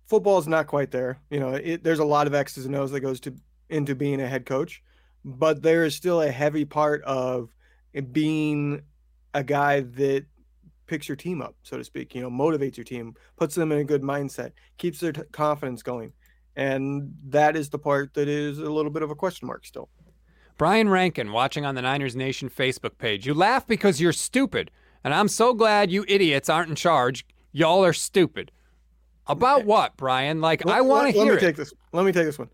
[0.07, 1.19] Football is not quite there.
[1.31, 3.35] You know, it, there's a lot of X's and O's that goes to
[3.71, 4.83] into being a head coach,
[5.25, 7.51] but there is still a heavy part of
[8.13, 8.83] being
[9.35, 10.27] a guy that
[10.87, 12.15] picks your team up, so to speak.
[12.15, 15.83] You know, motivates your team, puts them in a good mindset, keeps their t- confidence
[15.83, 16.13] going.
[16.57, 19.89] And that is the part that is a little bit of a question mark still.
[20.57, 23.27] Brian Rankin, watching on the Niners Nation Facebook page.
[23.27, 24.73] You laugh because you're stupid.
[25.05, 27.25] And I'm so glad you idiots aren't in charge.
[27.53, 28.51] Y'all are stupid.
[29.29, 30.41] About eh, what, Brian?
[30.41, 31.41] Like, let, I want to hear Let me it.
[31.41, 31.73] take this.
[31.93, 32.49] Let me take this one.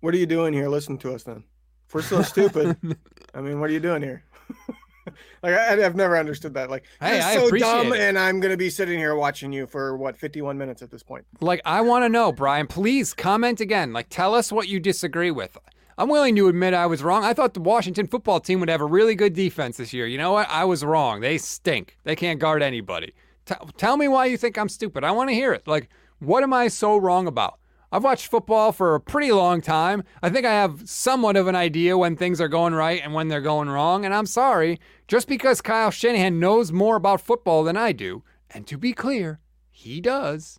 [0.00, 0.68] What are you doing here?
[0.68, 1.44] Listen to us then.
[1.86, 2.76] If we're so stupid,
[3.34, 4.24] I mean, what are you doing here?
[5.42, 6.70] like I, have never understood that.
[6.70, 8.00] Like, hey, I so dumb, it.
[8.00, 11.24] and I'm gonna be sitting here watching you for what 51 minutes at this point.
[11.40, 12.66] Like, I want to know, Brian.
[12.66, 13.92] Please comment again.
[13.92, 15.56] Like, tell us what you disagree with.
[15.98, 17.24] I'm willing to admit I was wrong.
[17.24, 20.06] I thought the Washington football team would have a really good defense this year.
[20.06, 20.48] You know what?
[20.50, 21.20] I was wrong.
[21.20, 21.96] They stink.
[22.04, 23.14] They can't guard anybody.
[23.46, 25.04] T- tell me why you think I'm stupid.
[25.04, 25.66] I want to hear it.
[25.66, 27.58] Like, what am I so wrong about?
[27.92, 30.02] I've watched football for a pretty long time.
[30.22, 33.28] I think I have somewhat of an idea when things are going right and when
[33.28, 34.04] they're going wrong.
[34.04, 38.66] And I'm sorry, just because Kyle Shanahan knows more about football than I do, and
[38.66, 40.58] to be clear, he does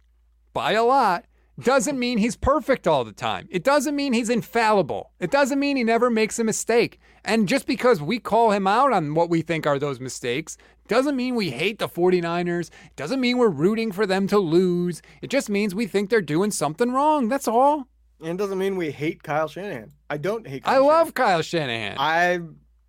[0.54, 1.26] by a lot,
[1.60, 3.48] doesn't mean he's perfect all the time.
[3.50, 5.12] It doesn't mean he's infallible.
[5.20, 7.00] It doesn't mean he never makes a mistake.
[7.26, 11.16] And just because we call him out on what we think are those mistakes doesn't
[11.16, 12.70] mean we hate the 49ers.
[12.96, 15.02] Doesn't mean we're rooting for them to lose.
[15.22, 17.28] It just means we think they're doing something wrong.
[17.28, 17.88] That's all.
[18.20, 19.92] And it doesn't mean we hate Kyle Shanahan.
[20.10, 21.98] I don't hate Kyle I love Kyle Shanahan.
[22.00, 22.40] I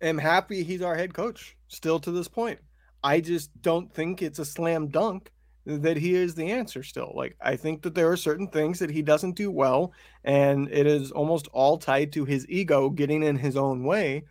[0.01, 2.59] am happy he's our head coach still to this point.
[3.03, 5.31] I just don't think it's a slam dunk
[5.77, 7.11] that he is the answer still.
[7.15, 9.93] Like I think that there are certain things that he doesn't do well
[10.23, 14.23] and it is almost all tied to his ego getting in his own way.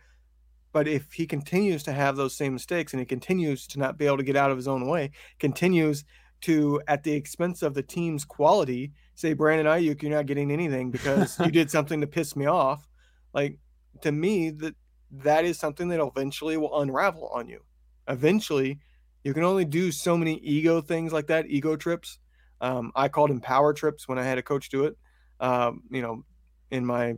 [0.71, 4.05] But if he continues to have those same mistakes and he continues to not be
[4.05, 6.03] able to get out of his own way, continues
[6.41, 10.89] to at the expense of the team's quality say Brandon Aiyuk you're not getting anything
[10.91, 12.87] because you did something to piss me off.
[13.33, 13.57] Like
[14.01, 14.75] to me that
[15.11, 17.61] that is something that eventually will unravel on you.
[18.07, 18.79] Eventually
[19.23, 22.19] you can only do so many ego things like that, ego trips.
[22.61, 24.97] Um, I called them power trips when I had a coach do it.
[25.39, 26.23] Um, you know,
[26.71, 27.15] in my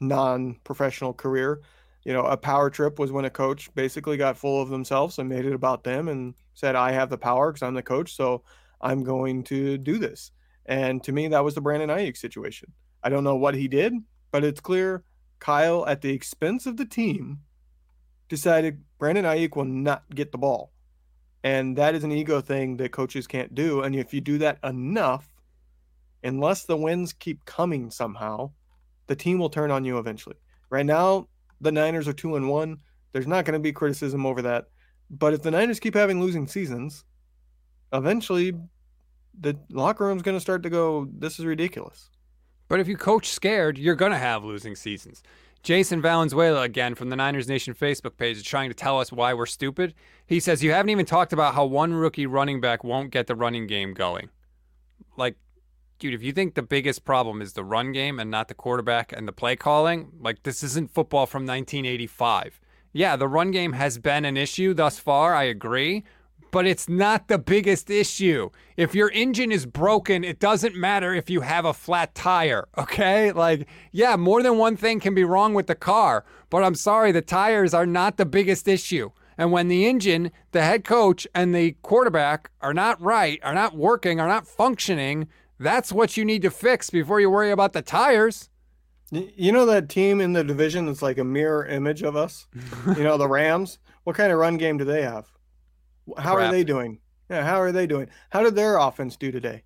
[0.00, 1.62] non-professional career,
[2.04, 5.28] you know, a power trip was when a coach basically got full of themselves and
[5.28, 8.42] made it about them and said, "I have the power because I'm the coach, so
[8.80, 10.32] I'm going to do this."
[10.66, 12.72] And to me, that was the Brandon Aiyuk situation.
[13.02, 13.94] I don't know what he did,
[14.30, 15.04] but it's clear
[15.42, 17.40] Kyle, at the expense of the team,
[18.28, 20.71] decided Brandon Aiyuk will not get the ball.
[21.44, 23.82] And that is an ego thing that coaches can't do.
[23.82, 25.28] And if you do that enough,
[26.22, 28.52] unless the wins keep coming somehow,
[29.08, 30.36] the team will turn on you eventually.
[30.70, 31.28] Right now,
[31.60, 32.78] the Niners are two and one.
[33.12, 34.66] There's not going to be criticism over that.
[35.10, 37.04] But if the Niners keep having losing seasons,
[37.92, 38.52] eventually
[39.38, 42.10] the locker room's going to start to go, this is ridiculous.
[42.68, 45.22] But if you coach scared, you're going to have losing seasons.
[45.62, 49.32] Jason Valenzuela, again from the Niners Nation Facebook page, is trying to tell us why
[49.32, 49.94] we're stupid.
[50.26, 53.36] He says, You haven't even talked about how one rookie running back won't get the
[53.36, 54.30] running game going.
[55.16, 55.36] Like,
[56.00, 59.12] dude, if you think the biggest problem is the run game and not the quarterback
[59.12, 62.60] and the play calling, like, this isn't football from 1985.
[62.92, 65.34] Yeah, the run game has been an issue thus far.
[65.34, 66.04] I agree
[66.52, 68.50] but it's not the biggest issue.
[68.76, 73.32] If your engine is broken, it doesn't matter if you have a flat tire, okay?
[73.32, 77.10] Like, yeah, more than one thing can be wrong with the car, but I'm sorry,
[77.10, 79.10] the tires are not the biggest issue.
[79.38, 83.74] And when the engine, the head coach, and the quarterback are not right, are not
[83.74, 85.28] working, are not functioning,
[85.58, 88.50] that's what you need to fix before you worry about the tires.
[89.10, 92.46] You know that team in the division that's like a mirror image of us?
[92.96, 93.78] you know, the Rams?
[94.04, 95.31] What kind of run game do they have?
[96.18, 96.48] How Crap.
[96.48, 96.98] are they doing?
[97.30, 98.08] Yeah, how are they doing?
[98.30, 99.62] How did their offense do today?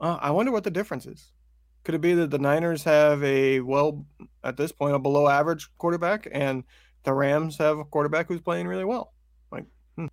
[0.00, 1.32] Uh, I wonder what the difference is.
[1.84, 4.06] Could it be that the Niners have a well,
[4.42, 6.64] at this point, a below average quarterback, and
[7.02, 9.12] the Rams have a quarterback who's playing really well?
[9.52, 9.66] Like,
[9.96, 10.06] hmm.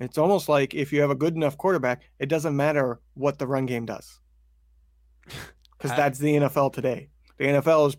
[0.00, 3.46] it's almost like if you have a good enough quarterback, it doesn't matter what the
[3.46, 4.20] run game does,
[5.24, 7.08] because that's the NFL today.
[7.38, 7.96] The NFL is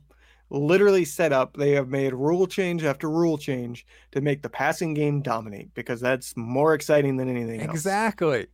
[0.50, 1.56] literally set up.
[1.58, 6.00] They have made rule change after rule change to make the passing game dominate because
[6.02, 7.72] that's more exciting than anything else.
[7.72, 8.47] Exactly.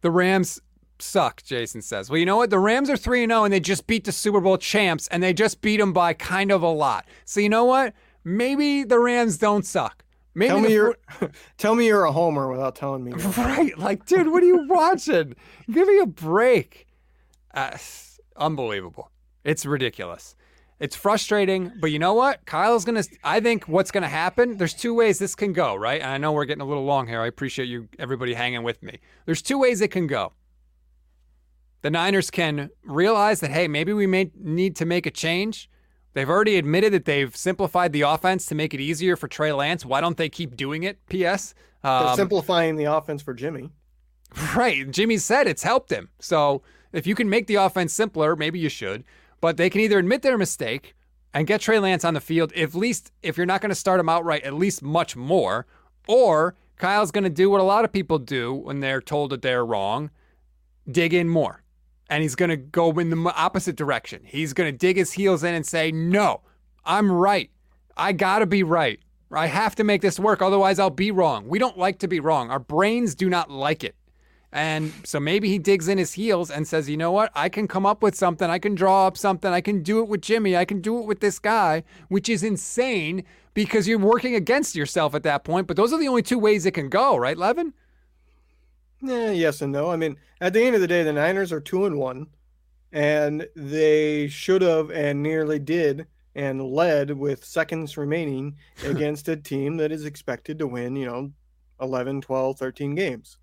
[0.00, 0.60] The Rams
[0.98, 2.10] suck, Jason says.
[2.10, 2.50] Well, you know what?
[2.50, 5.32] The Rams are 3 0 and they just beat the Super Bowl champs and they
[5.32, 7.06] just beat them by kind of a lot.
[7.24, 7.94] So, you know what?
[8.24, 10.04] Maybe the Rams don't suck.
[10.34, 10.96] Maybe Tell me the you're
[11.56, 13.12] tell me you're a homer without telling me.
[13.12, 13.76] Right.
[13.78, 15.34] Like, dude, what are you watching?
[15.70, 16.86] Give me a break.
[17.54, 17.76] Uh,
[18.36, 19.10] unbelievable.
[19.44, 20.36] It's ridiculous.
[20.78, 22.44] It's frustrating, but you know what?
[22.44, 25.74] Kyle's going to, I think what's going to happen, there's two ways this can go,
[25.74, 26.00] right?
[26.02, 27.20] And I know we're getting a little long here.
[27.22, 28.98] I appreciate you, everybody hanging with me.
[29.24, 30.32] There's two ways it can go.
[31.82, 35.70] The Niners can realize that, hey, maybe we may need to make a change.
[36.14, 39.84] They've already admitted that they've simplified the offense to make it easier for Trey Lance.
[39.84, 40.98] Why don't they keep doing it?
[41.08, 41.54] P.S.
[41.82, 43.70] They're Um, simplifying the offense for Jimmy.
[44.56, 44.90] Right.
[44.90, 46.10] Jimmy said it's helped him.
[46.20, 46.62] So
[46.92, 49.04] if you can make the offense simpler, maybe you should.
[49.40, 50.94] But they can either admit their mistake
[51.34, 54.00] and get Trey Lance on the field, at least if you're not going to start
[54.00, 55.66] him outright, at least much more.
[56.08, 59.42] Or Kyle's going to do what a lot of people do when they're told that
[59.42, 60.10] they're wrong
[60.90, 61.62] dig in more.
[62.08, 64.22] And he's going to go in the opposite direction.
[64.24, 66.42] He's going to dig his heels in and say, no,
[66.84, 67.50] I'm right.
[67.96, 69.00] I got to be right.
[69.32, 70.40] I have to make this work.
[70.40, 71.48] Otherwise, I'll be wrong.
[71.48, 72.50] We don't like to be wrong.
[72.50, 73.96] Our brains do not like it.
[74.56, 77.30] And so maybe he digs in his heels and says, you know what?
[77.34, 78.48] I can come up with something.
[78.48, 79.52] I can draw up something.
[79.52, 80.56] I can do it with Jimmy.
[80.56, 85.14] I can do it with this guy, which is insane because you're working against yourself
[85.14, 85.66] at that point.
[85.66, 87.74] But those are the only two ways it can go, right, Levin?
[89.02, 89.90] Yeah, yes and no.
[89.90, 92.26] I mean, at the end of the day, the Niners are two and one,
[92.92, 99.76] and they should have and nearly did and led with seconds remaining against a team
[99.76, 101.30] that is expected to win, you know,
[101.78, 103.36] 11, 12, 13 games.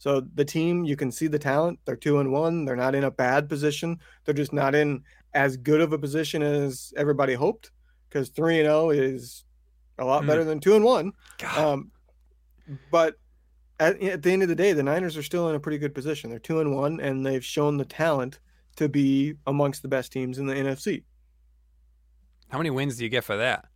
[0.00, 1.78] So the team, you can see the talent.
[1.84, 2.64] They're two and one.
[2.64, 4.00] They're not in a bad position.
[4.24, 5.02] They're just not in
[5.34, 7.70] as good of a position as everybody hoped
[8.08, 9.44] because three and zero is
[9.98, 10.26] a lot Mm.
[10.26, 11.12] better than two and one.
[11.54, 11.90] Um,
[12.90, 13.16] but
[13.78, 15.94] at, at the end of the day, the Niners are still in a pretty good
[15.94, 16.30] position.
[16.30, 18.40] They're two and one, and they've shown the talent
[18.76, 21.04] to be amongst the best teams in the NFC.
[22.48, 23.66] How many wins do you get for that?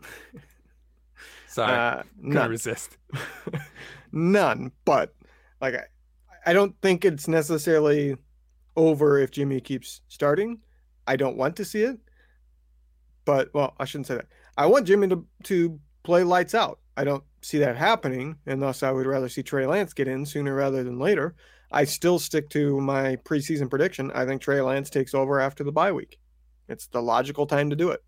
[1.46, 2.96] Sorry, Uh, couldn't none, resist.
[4.12, 4.72] none.
[4.84, 5.14] But
[5.60, 8.16] like, I, I don't think it's necessarily
[8.76, 10.58] over if Jimmy keeps starting.
[11.06, 11.98] I don't want to see it,
[13.24, 14.26] but well, I shouldn't say that.
[14.56, 16.80] I want Jimmy to to play lights out.
[16.96, 20.24] I don't see that happening, and thus I would rather see Trey Lance get in
[20.24, 21.34] sooner rather than later.
[21.72, 24.10] I still stick to my preseason prediction.
[24.12, 26.18] I think Trey Lance takes over after the bye week.
[26.68, 28.02] It's the logical time to do it.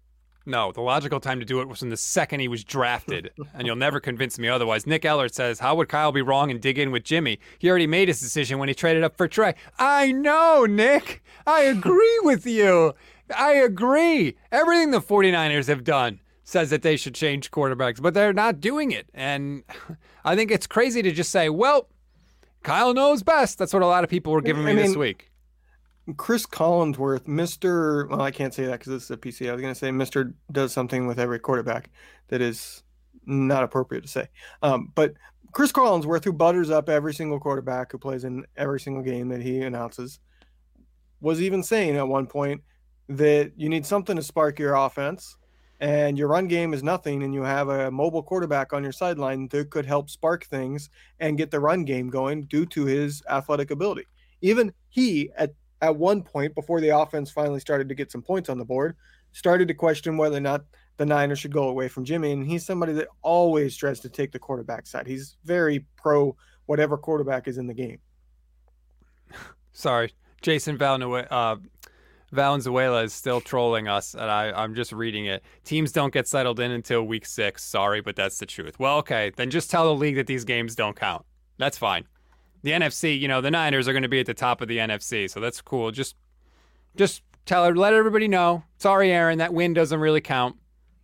[0.48, 3.66] No, the logical time to do it was in the second he was drafted, and
[3.66, 4.86] you'll never convince me otherwise.
[4.86, 7.40] Nick Ellert says, How would Kyle be wrong and dig in with Jimmy?
[7.58, 9.56] He already made his decision when he traded up for Trey.
[9.76, 11.24] I know, Nick.
[11.48, 12.94] I agree with you.
[13.36, 14.36] I agree.
[14.52, 18.92] Everything the 49ers have done says that they should change quarterbacks, but they're not doing
[18.92, 19.08] it.
[19.12, 19.64] And
[20.24, 21.88] I think it's crazy to just say, Well,
[22.62, 23.58] Kyle knows best.
[23.58, 25.32] That's what a lot of people were giving me I this week.
[26.16, 28.08] Chris Collinsworth, Mr.
[28.08, 29.48] Well, I can't say that because this is a PC.
[29.48, 30.32] I was going to say Mr.
[30.52, 31.90] does something with every quarterback
[32.28, 32.84] that is
[33.24, 34.28] not appropriate to say.
[34.62, 35.14] Um, but
[35.52, 39.42] Chris Collinsworth, who butters up every single quarterback who plays in every single game that
[39.42, 40.20] he announces,
[41.20, 42.62] was even saying at one point
[43.08, 45.36] that you need something to spark your offense
[45.80, 49.48] and your run game is nothing and you have a mobile quarterback on your sideline
[49.48, 50.88] that could help spark things
[51.20, 54.04] and get the run game going due to his athletic ability.
[54.40, 55.54] Even he at
[55.86, 58.96] at one point before the offense finally started to get some points on the board,
[59.32, 60.64] started to question whether or not
[60.96, 62.32] the Niners should go away from Jimmy.
[62.32, 65.06] And he's somebody that always tries to take the quarterback side.
[65.06, 68.00] He's very pro whatever quarterback is in the game.
[69.72, 70.12] Sorry,
[70.42, 71.56] Jason Valenzuela, uh,
[72.32, 75.44] Valenzuela is still trolling us, and I, I'm just reading it.
[75.64, 77.62] Teams don't get settled in until week six.
[77.62, 78.80] Sorry, but that's the truth.
[78.80, 81.24] Well, okay, then just tell the league that these games don't count.
[81.58, 82.04] That's fine.
[82.66, 84.78] The NFC, you know, the Niners are going to be at the top of the
[84.78, 85.92] NFC, so that's cool.
[85.92, 86.16] Just,
[86.96, 88.64] just tell her, let everybody know.
[88.78, 90.56] Sorry, Aaron, that win doesn't really count.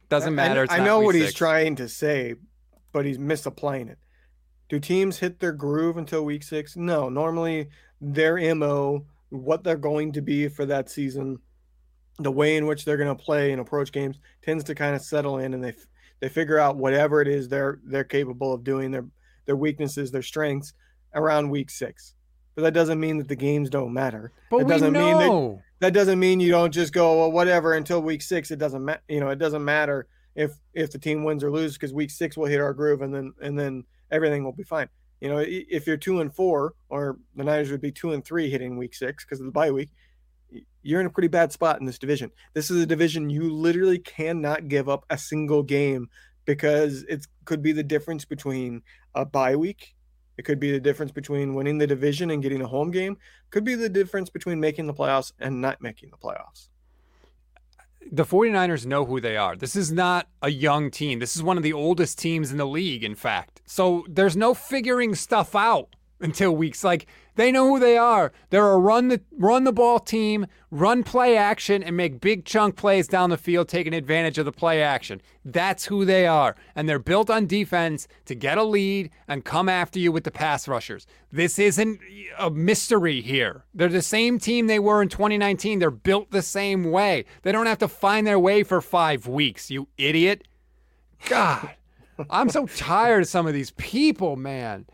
[0.09, 0.67] Doesn't matter.
[0.69, 2.35] I, I know what he's trying to say,
[2.91, 3.99] but he's misapplying it.
[4.71, 6.77] Do teams hit their groove until week six?
[6.77, 7.09] No.
[7.09, 7.69] Normally,
[8.01, 11.39] their MO, what they're going to be for that season,
[12.19, 15.03] the way in which they're going to play and approach games tends to kind of
[15.03, 15.87] settle in, and they f-
[16.19, 18.91] they figure out whatever it is they're they're capable of doing.
[18.91, 19.07] They're
[19.47, 20.75] their weaknesses, their strengths
[21.15, 22.15] around week six.
[22.55, 24.33] But that doesn't mean that the games don't matter.
[24.51, 25.63] But it we doesn't mean that know.
[25.81, 28.51] that doesn't mean you don't just go well whatever until week six.
[28.51, 29.03] It doesn't matter.
[29.09, 32.37] You know, it doesn't matter if if the team wins or loses because week six
[32.37, 34.89] will hit our groove and then and then everything will be fine.
[35.21, 38.51] You know, if you're two and four, or the Niners would be two and three
[38.51, 39.91] hitting week six because of the bye week,
[40.83, 42.33] you're in a pretty bad spot in this division.
[42.55, 46.09] This is a division you literally cannot give up a single game
[46.45, 48.83] because it could be the difference between
[49.15, 49.95] a bye week.
[50.43, 53.17] It could be the difference between winning the division and getting a home game.
[53.51, 56.67] Could be the difference between making the playoffs and not making the playoffs.
[58.11, 59.55] the 49ers know who they are.
[59.55, 61.21] This is not a young team.
[61.21, 63.63] This is one of the oldest teams in the league, in fact.
[63.67, 66.83] So there's no figuring stuff out until weeks.
[66.83, 68.33] Like they know who they are.
[68.51, 72.77] They're a run the run the ball team, run play action, and make big chunk
[72.77, 75.23] plays down the field, taking advantage of the play action.
[75.45, 76.57] That's who they are.
[76.75, 80.31] And they're built on defense to get a lead and come after you with the
[80.31, 81.07] pass rushers.
[81.31, 82.01] This isn't
[82.39, 83.65] a mystery here.
[83.75, 85.79] They're the same team they were in 2019.
[85.79, 87.25] They're built the same way.
[87.43, 90.47] They don't have to find their way for five weeks, you idiot.
[91.29, 91.71] God,
[92.29, 94.87] I'm so tired of some of these people, man.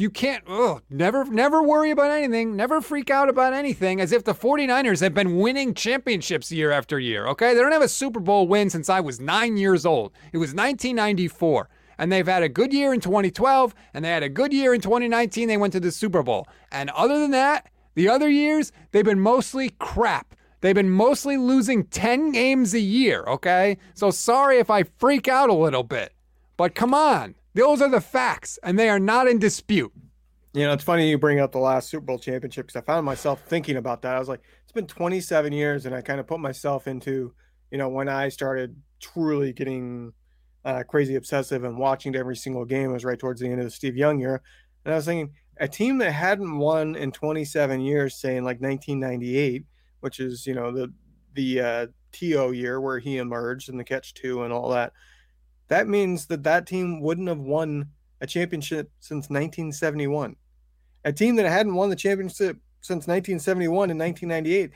[0.00, 4.22] You can't, ugh, never, never worry about anything, never freak out about anything as if
[4.22, 7.52] the 49ers have been winning championships year after year, okay?
[7.52, 10.12] They don't have a Super Bowl win since I was nine years old.
[10.32, 11.68] It was 1994.
[11.98, 14.80] And they've had a good year in 2012, and they had a good year in
[14.80, 15.48] 2019.
[15.48, 16.46] They went to the Super Bowl.
[16.70, 20.36] And other than that, the other years, they've been mostly crap.
[20.60, 23.78] They've been mostly losing 10 games a year, okay?
[23.94, 26.12] So sorry if I freak out a little bit.
[26.56, 29.92] But come on, those are the facts, and they are not in dispute.
[30.54, 33.04] You know, it's funny you bring up the last Super Bowl championship because I found
[33.04, 34.16] myself thinking about that.
[34.16, 37.32] I was like, it's been 27 years, and I kind of put myself into,
[37.70, 40.12] you know, when I started truly getting
[40.64, 42.90] uh, crazy obsessive and watching every single game.
[42.90, 44.40] It was right towards the end of the Steve Young era,
[44.84, 48.60] and I was thinking a team that hadn't won in 27 years, say in like
[48.60, 49.64] 1998,
[50.00, 50.92] which is you know the
[51.34, 52.50] the uh, T.O.
[52.50, 54.92] year where he emerged and the catch two and all that.
[55.68, 57.88] That means that that team wouldn't have won
[58.20, 60.36] a championship since 1971.
[61.04, 64.70] A team that hadn't won the championship since 1971 and 1998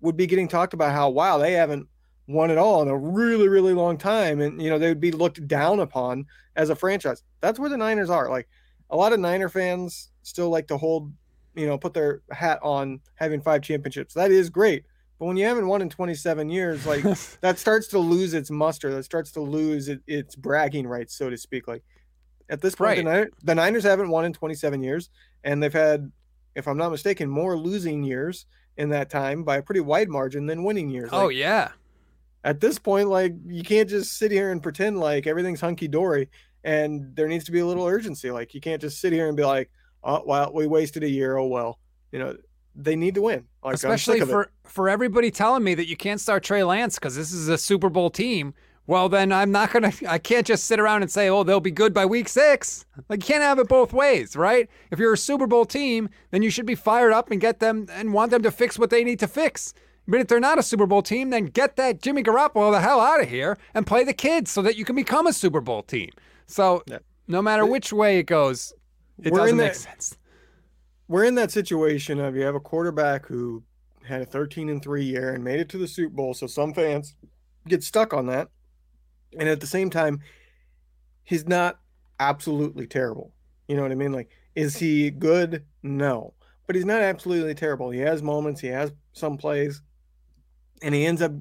[0.00, 1.86] would be getting talked about how wow they haven't
[2.26, 5.10] won it all in a really really long time and you know they would be
[5.10, 6.26] looked down upon
[6.56, 7.22] as a franchise.
[7.40, 8.28] That's where the Niners are.
[8.28, 8.48] Like
[8.90, 11.12] a lot of Niner fans still like to hold,
[11.54, 14.14] you know, put their hat on having five championships.
[14.14, 14.84] That is great.
[15.18, 17.02] But when you haven't won in 27 years, like
[17.40, 18.92] that starts to lose its muster.
[18.94, 21.66] That starts to lose it, its bragging rights, so to speak.
[21.68, 21.82] Like
[22.48, 22.96] at this point, Right.
[22.98, 25.10] the, Niners, the Niners haven't won in 27 years,
[25.44, 26.10] and they've had,
[26.54, 28.46] if I'm not mistaken, more losing years
[28.76, 31.10] in that time by a pretty wide margin than winning years.
[31.12, 31.70] Oh, yeah.
[32.44, 36.28] at this point, like you can't just sit here and pretend like everything's hunky dory,
[36.64, 38.30] and there needs to be a little urgency.
[38.30, 39.68] Like you can't just sit here and be like,
[40.04, 41.36] "Oh, well, we wasted a year.
[41.36, 41.78] Oh well."
[42.12, 42.36] You know,
[42.80, 43.44] they need to win.
[43.62, 44.32] Like, Especially sick of it.
[44.32, 47.58] for, for everybody telling me that you can't start Trey Lance because this is a
[47.58, 48.54] Super Bowl team.
[48.86, 51.60] Well, then I'm not going to, I can't just sit around and say, oh, they'll
[51.60, 52.86] be good by week six.
[53.08, 54.70] Like, you can't have it both ways, right?
[54.90, 57.86] If you're a Super Bowl team, then you should be fired up and get them
[57.92, 59.74] and want them to fix what they need to fix.
[60.06, 63.00] But if they're not a Super Bowl team, then get that Jimmy Garoppolo the hell
[63.00, 65.82] out of here and play the kids so that you can become a Super Bowl
[65.82, 66.08] team.
[66.46, 66.98] So, Yeah.
[67.26, 68.72] no matter which way it goes,
[69.22, 70.16] it doesn't make that- sense.
[71.08, 73.62] We're in that situation of you have a quarterback who
[74.04, 76.34] had a 13 and 3 year and made it to the Super Bowl.
[76.34, 77.14] So some fans
[77.66, 78.48] get stuck on that.
[79.38, 80.20] And at the same time,
[81.24, 81.80] he's not
[82.20, 83.32] absolutely terrible.
[83.66, 84.12] You know what I mean?
[84.12, 85.64] Like, is he good?
[85.82, 86.34] No.
[86.66, 87.90] But he's not absolutely terrible.
[87.90, 89.82] He has moments, he has some plays,
[90.82, 91.32] and he ends up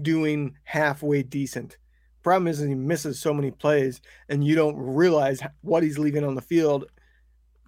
[0.00, 1.76] doing halfway decent.
[2.22, 6.24] Problem is, is he misses so many plays, and you don't realize what he's leaving
[6.24, 6.86] on the field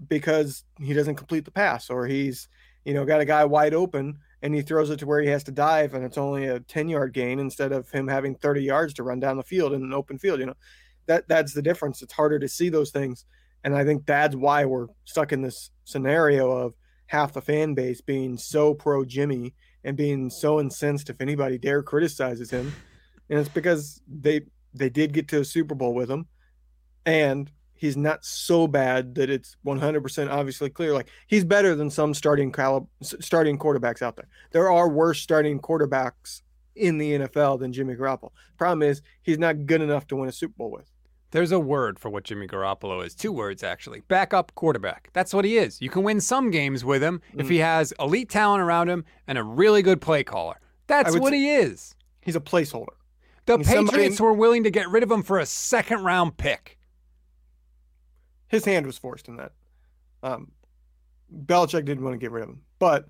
[0.09, 2.49] because he doesn't complete the pass or he's
[2.85, 5.45] you know got a guy wide open and he throws it to where he has
[5.45, 8.95] to dive and it's only a 10 yard gain instead of him having 30 yards
[8.95, 10.57] to run down the field in an open field you know?
[11.07, 12.01] That that's the difference.
[12.01, 13.27] It's harder to see those things.
[13.63, 16.75] And i think that's why we're stuck in this scenario of
[17.07, 21.83] half the fan base being so pro jimmy and being so incensed if anybody dare
[21.83, 22.73] criticizes him.
[23.31, 24.43] And it's because they
[24.73, 26.27] they did get to a super bowl with him.
[27.07, 30.93] And he's not so bad that it's 100% obviously clear.
[30.93, 34.29] Like he's better than some starting calib- starting quarterbacks out there.
[34.53, 36.43] There are worse starting quarterbacks
[36.77, 38.31] in the NFL than Jimmy Garoppolo.
[38.59, 40.91] Problem is he's not good enough to win a Super Bowl with.
[41.31, 43.13] There's a word for what Jimmy Garoppolo is.
[43.13, 44.03] Two words, actually.
[44.07, 45.11] Backup quarterback.
[45.13, 45.83] That's what he is.
[45.83, 47.63] You can win some games with him if he mm.
[47.63, 50.61] has elite talent around him and a really good play caller.
[50.87, 51.97] That's what he is.
[52.21, 52.95] He's a placeholder.
[53.47, 56.37] The and somebody- Patriots were willing to get rid of him for a second round
[56.37, 56.79] pick.
[58.55, 59.53] His hand was forced in that.
[60.23, 60.53] Um,
[61.47, 63.09] Belichick didn't want to get rid of him, but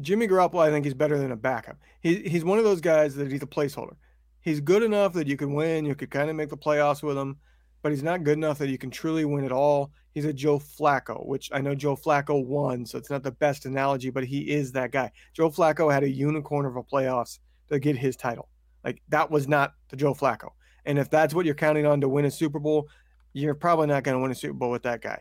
[0.00, 1.78] Jimmy Garoppolo, I think he's better than a backup.
[2.00, 3.96] He, he's one of those guys that he's a placeholder.
[4.40, 7.16] He's good enough that you can win, you could kind of make the playoffs with
[7.16, 7.36] him,
[7.82, 9.90] but he's not good enough that you can truly win at all.
[10.12, 13.66] He's a Joe Flacco, which I know Joe Flacco won, so it's not the best
[13.66, 15.10] analogy, but he is that guy.
[15.34, 18.48] Joe Flacco had a unicorn of a playoffs to get his title.
[18.84, 20.50] Like that was not the Joe Flacco.
[20.84, 22.88] And if that's what you're counting on to win a Super Bowl,
[23.36, 25.20] you're probably not going to win a Super Bowl with that guy.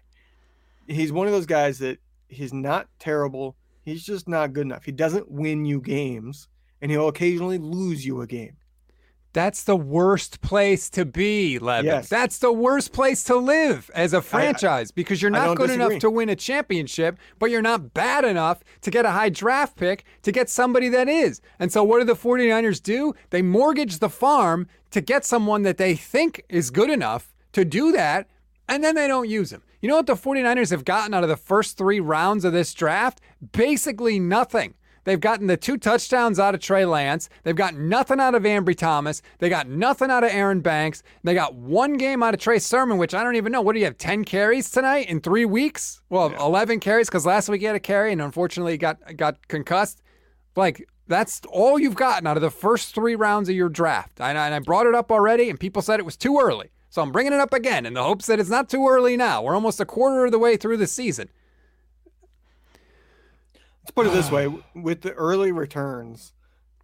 [0.87, 1.99] He's one of those guys that
[2.29, 3.57] he's not terrible.
[3.83, 4.85] He's just not good enough.
[4.85, 6.47] He doesn't win you games,
[6.81, 8.55] and he'll occasionally lose you a game.
[9.33, 11.87] That's the worst place to be, Levin.
[11.87, 12.07] Yes.
[12.07, 15.85] That's the worst place to live as a franchise because you're not good disagree.
[15.85, 19.75] enough to win a championship, but you're not bad enough to get a high draft
[19.75, 21.41] pick to get somebody that is.
[21.59, 23.13] And so what do the 49ers do?
[23.31, 27.91] They mortgage the farm to get someone that they think is good enough to do
[27.91, 28.27] that,
[28.69, 29.63] and then they don't use him.
[29.81, 32.73] You know what the 49ers have gotten out of the first three rounds of this
[32.73, 33.21] draft?
[33.51, 34.75] Basically nothing.
[35.05, 37.29] They've gotten the two touchdowns out of Trey Lance.
[37.43, 39.21] They've got nothing out of Ambry Thomas.
[39.37, 41.03] They got nothing out of Aaron Banks.
[41.23, 43.61] They got one game out of Trey Sermon, which I don't even know.
[43.61, 43.99] What do you have?
[43.99, 46.01] 10 carries tonight in three weeks?
[46.09, 50.01] Well, 11 carries because last week he had a carry and unfortunately got, got concussed.
[50.55, 54.19] Like, that's all you've gotten out of the first three rounds of your draft.
[54.19, 56.71] And I, and I brought it up already, and people said it was too early.
[56.95, 59.41] So I'm bringing it up again in the hopes that it's not too early now.
[59.41, 61.27] We're almost a quarter of the way through the season.
[63.83, 66.31] Let's put it this way: with the early returns,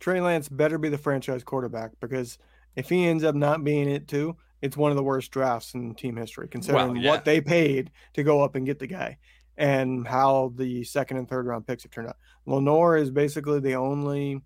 [0.02, 2.38] Trey Lance better be the franchise quarterback because
[2.76, 5.96] if he ends up not being it too, it's one of the worst drafts in
[5.96, 7.10] team history, considering yeah.
[7.10, 9.18] what they paid to go up and get the guy
[9.56, 12.18] and how the second and third round picks have turned out.
[12.46, 14.42] Lenoir is basically the only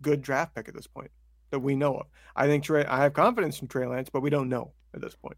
[0.00, 1.10] good draft pick at this point
[1.52, 2.06] that we know of.
[2.34, 2.84] I think Trey.
[2.84, 5.36] I have confidence in Trey Lance, but we don't know at this point.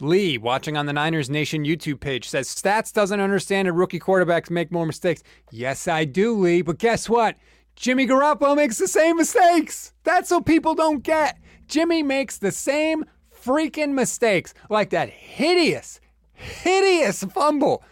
[0.00, 4.48] Lee, watching on the Niners Nation YouTube page, says Stats doesn't understand that rookie quarterbacks
[4.48, 5.24] make more mistakes.
[5.50, 7.36] Yes, I do, Lee, but guess what?
[7.74, 9.92] Jimmy Garoppolo makes the same mistakes.
[10.04, 11.38] That's what people don't get.
[11.66, 13.04] Jimmy makes the same
[13.44, 16.00] freaking mistakes, like that hideous,
[16.32, 17.82] hideous fumble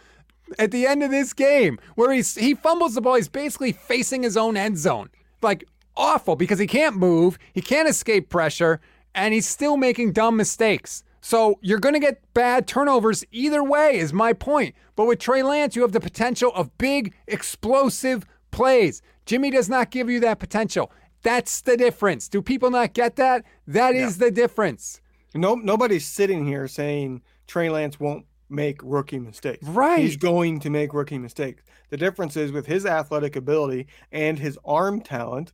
[0.59, 3.17] at the end of this game where he's he fumbles the ball.
[3.17, 5.11] He's basically facing his own end zone,
[5.43, 5.65] like
[5.97, 8.81] awful because he can't move, he can't escape pressure,
[9.15, 11.03] and he's still making dumb mistakes.
[11.21, 14.75] So you're going to get bad turnovers either way, is my point.
[14.95, 19.03] But with Trey Lance, you have the potential of big, explosive plays.
[19.25, 20.93] Jimmy does not give you that potential.
[21.23, 22.29] That's the difference.
[22.29, 23.45] Do people not get that?
[23.67, 25.01] That is the difference.
[25.35, 29.67] No, nobody's sitting here saying Trey Lance won't make rookie mistakes.
[29.67, 29.99] Right.
[29.99, 31.65] He's going to make rookie mistakes.
[31.91, 35.53] The difference is with his athletic ability and his arm talent,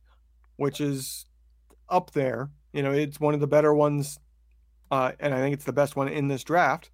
[0.57, 1.25] which is
[1.89, 2.49] up there.
[2.71, 4.19] You know, it's one of the better ones,
[4.91, 6.91] uh, and I think it's the best one in this draft.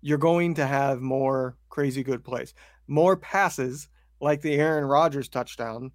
[0.00, 2.54] You're going to have more crazy good plays,
[2.86, 3.88] more passes
[4.20, 5.92] like the Aaron Rodgers touchdown,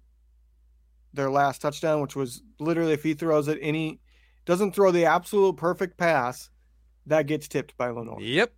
[1.12, 4.00] their last touchdown, which was literally if he throws it any,
[4.44, 6.50] doesn't throw the absolute perfect pass,
[7.06, 8.20] that gets tipped by Lenoir.
[8.20, 8.52] Yep.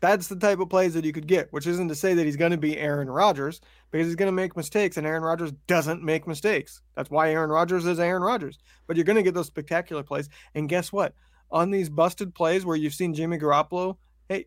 [0.00, 2.36] That's the type of plays that you could get, which isn't to say that he's
[2.36, 6.02] going to be Aaron Rodgers because he's going to make mistakes, and Aaron Rodgers doesn't
[6.02, 6.82] make mistakes.
[6.94, 8.58] That's why Aaron Rodgers is Aaron Rodgers.
[8.86, 10.28] But you're going to get those spectacular plays.
[10.54, 11.14] And guess what?
[11.50, 13.96] On these busted plays where you've seen Jimmy Garoppolo,
[14.28, 14.46] hey,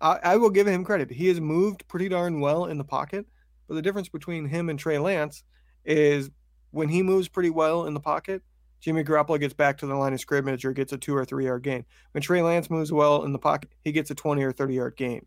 [0.00, 1.10] I, I will give him credit.
[1.10, 3.26] He has moved pretty darn well in the pocket.
[3.66, 5.42] But the difference between him and Trey Lance
[5.84, 6.30] is
[6.70, 8.42] when he moves pretty well in the pocket,
[8.80, 11.46] Jimmy Garoppolo gets back to the line of scrimmage or gets a two or three
[11.46, 11.84] yard gain.
[12.12, 14.96] When Trey Lance moves well in the pocket, he gets a 20 or 30 yard
[14.96, 15.26] gain.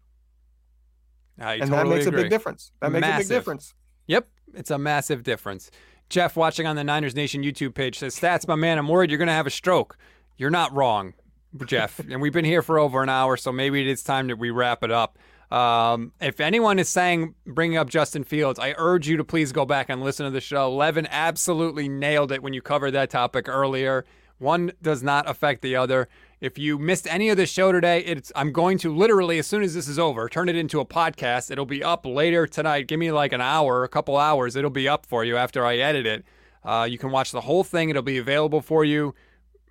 [1.39, 2.19] I and totally that makes agree.
[2.19, 2.71] a big difference.
[2.81, 3.73] That makes a big difference.
[4.07, 5.71] Yep, it's a massive difference.
[6.09, 9.19] Jeff, watching on the Niners Nation YouTube page, says, Stats, my man, I'm worried you're
[9.19, 9.95] going to have a stroke.
[10.37, 11.13] You're not wrong,
[11.65, 11.99] Jeff.
[11.99, 14.49] and we've been here for over an hour, so maybe it is time that we
[14.49, 15.19] wrap it up.
[15.51, 19.65] Um, if anyone is saying, bringing up Justin Fields, I urge you to please go
[19.65, 20.71] back and listen to the show.
[20.71, 24.05] Levin absolutely nailed it when you covered that topic earlier.
[24.37, 26.07] One does not affect the other.
[26.39, 29.63] If you missed any of the show today, it's I'm going to literally as soon
[29.63, 31.51] as this is over, turn it into a podcast.
[31.51, 32.87] It'll be up later tonight.
[32.87, 34.55] Give me like an hour, a couple hours.
[34.55, 36.23] It'll be up for you after I edit it.
[36.63, 37.89] Uh, you can watch the whole thing.
[37.89, 39.13] It'll be available for you.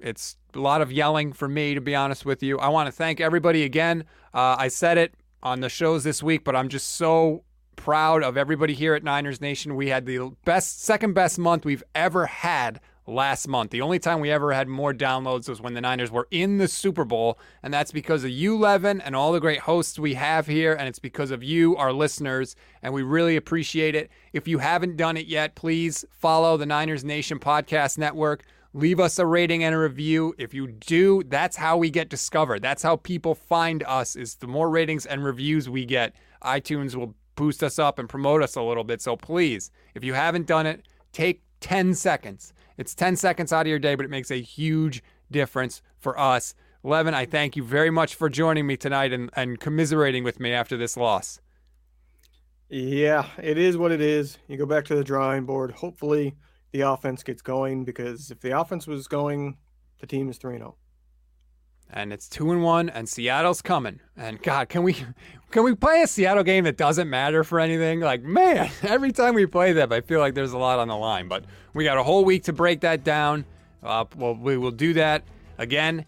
[0.01, 2.59] It's a lot of yelling for me, to be honest with you.
[2.59, 4.05] I want to thank everybody again.
[4.35, 7.45] Uh, I said it on the shows this week, but I'm just so
[7.77, 9.77] proud of everybody here at Niners Nation.
[9.77, 13.71] We had the best, second best month we've ever had last month.
[13.71, 16.69] The only time we ever had more downloads was when the Niners were in the
[16.69, 20.47] Super Bowl, and that's because of you, Levin, and all the great hosts we have
[20.47, 24.11] here, and it's because of you, our listeners, and we really appreciate it.
[24.33, 28.45] If you haven't done it yet, please follow the Niners Nation Podcast Network.
[28.79, 30.37] Leave us a rating and a review.
[30.39, 32.63] If you do, that's how we get discovered.
[32.63, 34.15] That's how people find us.
[34.15, 36.15] Is the more ratings and reviews we get,
[36.45, 39.03] iTunes will boost us up and promote us a little bit.
[39.03, 42.53] So please, if you haven't done it, take 10 seconds.
[42.77, 46.55] It's 10 seconds out of your day, but it makes a huge difference for us.
[46.85, 50.53] Levin, I thank you very much for joining me tonight and, and commiserating with me
[50.53, 51.41] after this loss.
[52.69, 54.39] Yeah, it is what it is.
[54.47, 55.73] You go back to the drawing board.
[55.73, 56.37] Hopefully,
[56.73, 59.57] the offense gets going because if the offense was going,
[60.01, 60.77] the team is 3 0
[61.91, 64.01] and it's two and one, and Seattle's coming.
[64.17, 64.95] And God, can we
[65.51, 68.01] can we play a Seattle game that doesn't matter for anything?
[68.01, 70.97] Like, man, every time we play them, I feel like there's a lot on the
[70.97, 71.29] line.
[71.29, 73.45] But we got a whole week to break that down.
[73.83, 75.23] Uh, well, we will do that
[75.57, 76.05] again.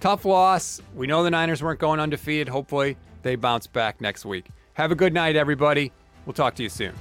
[0.00, 0.80] Tough loss.
[0.94, 2.48] We know the Niners weren't going undefeated.
[2.48, 4.48] Hopefully, they bounce back next week.
[4.74, 5.90] Have a good night, everybody.
[6.24, 6.94] We'll talk to you soon.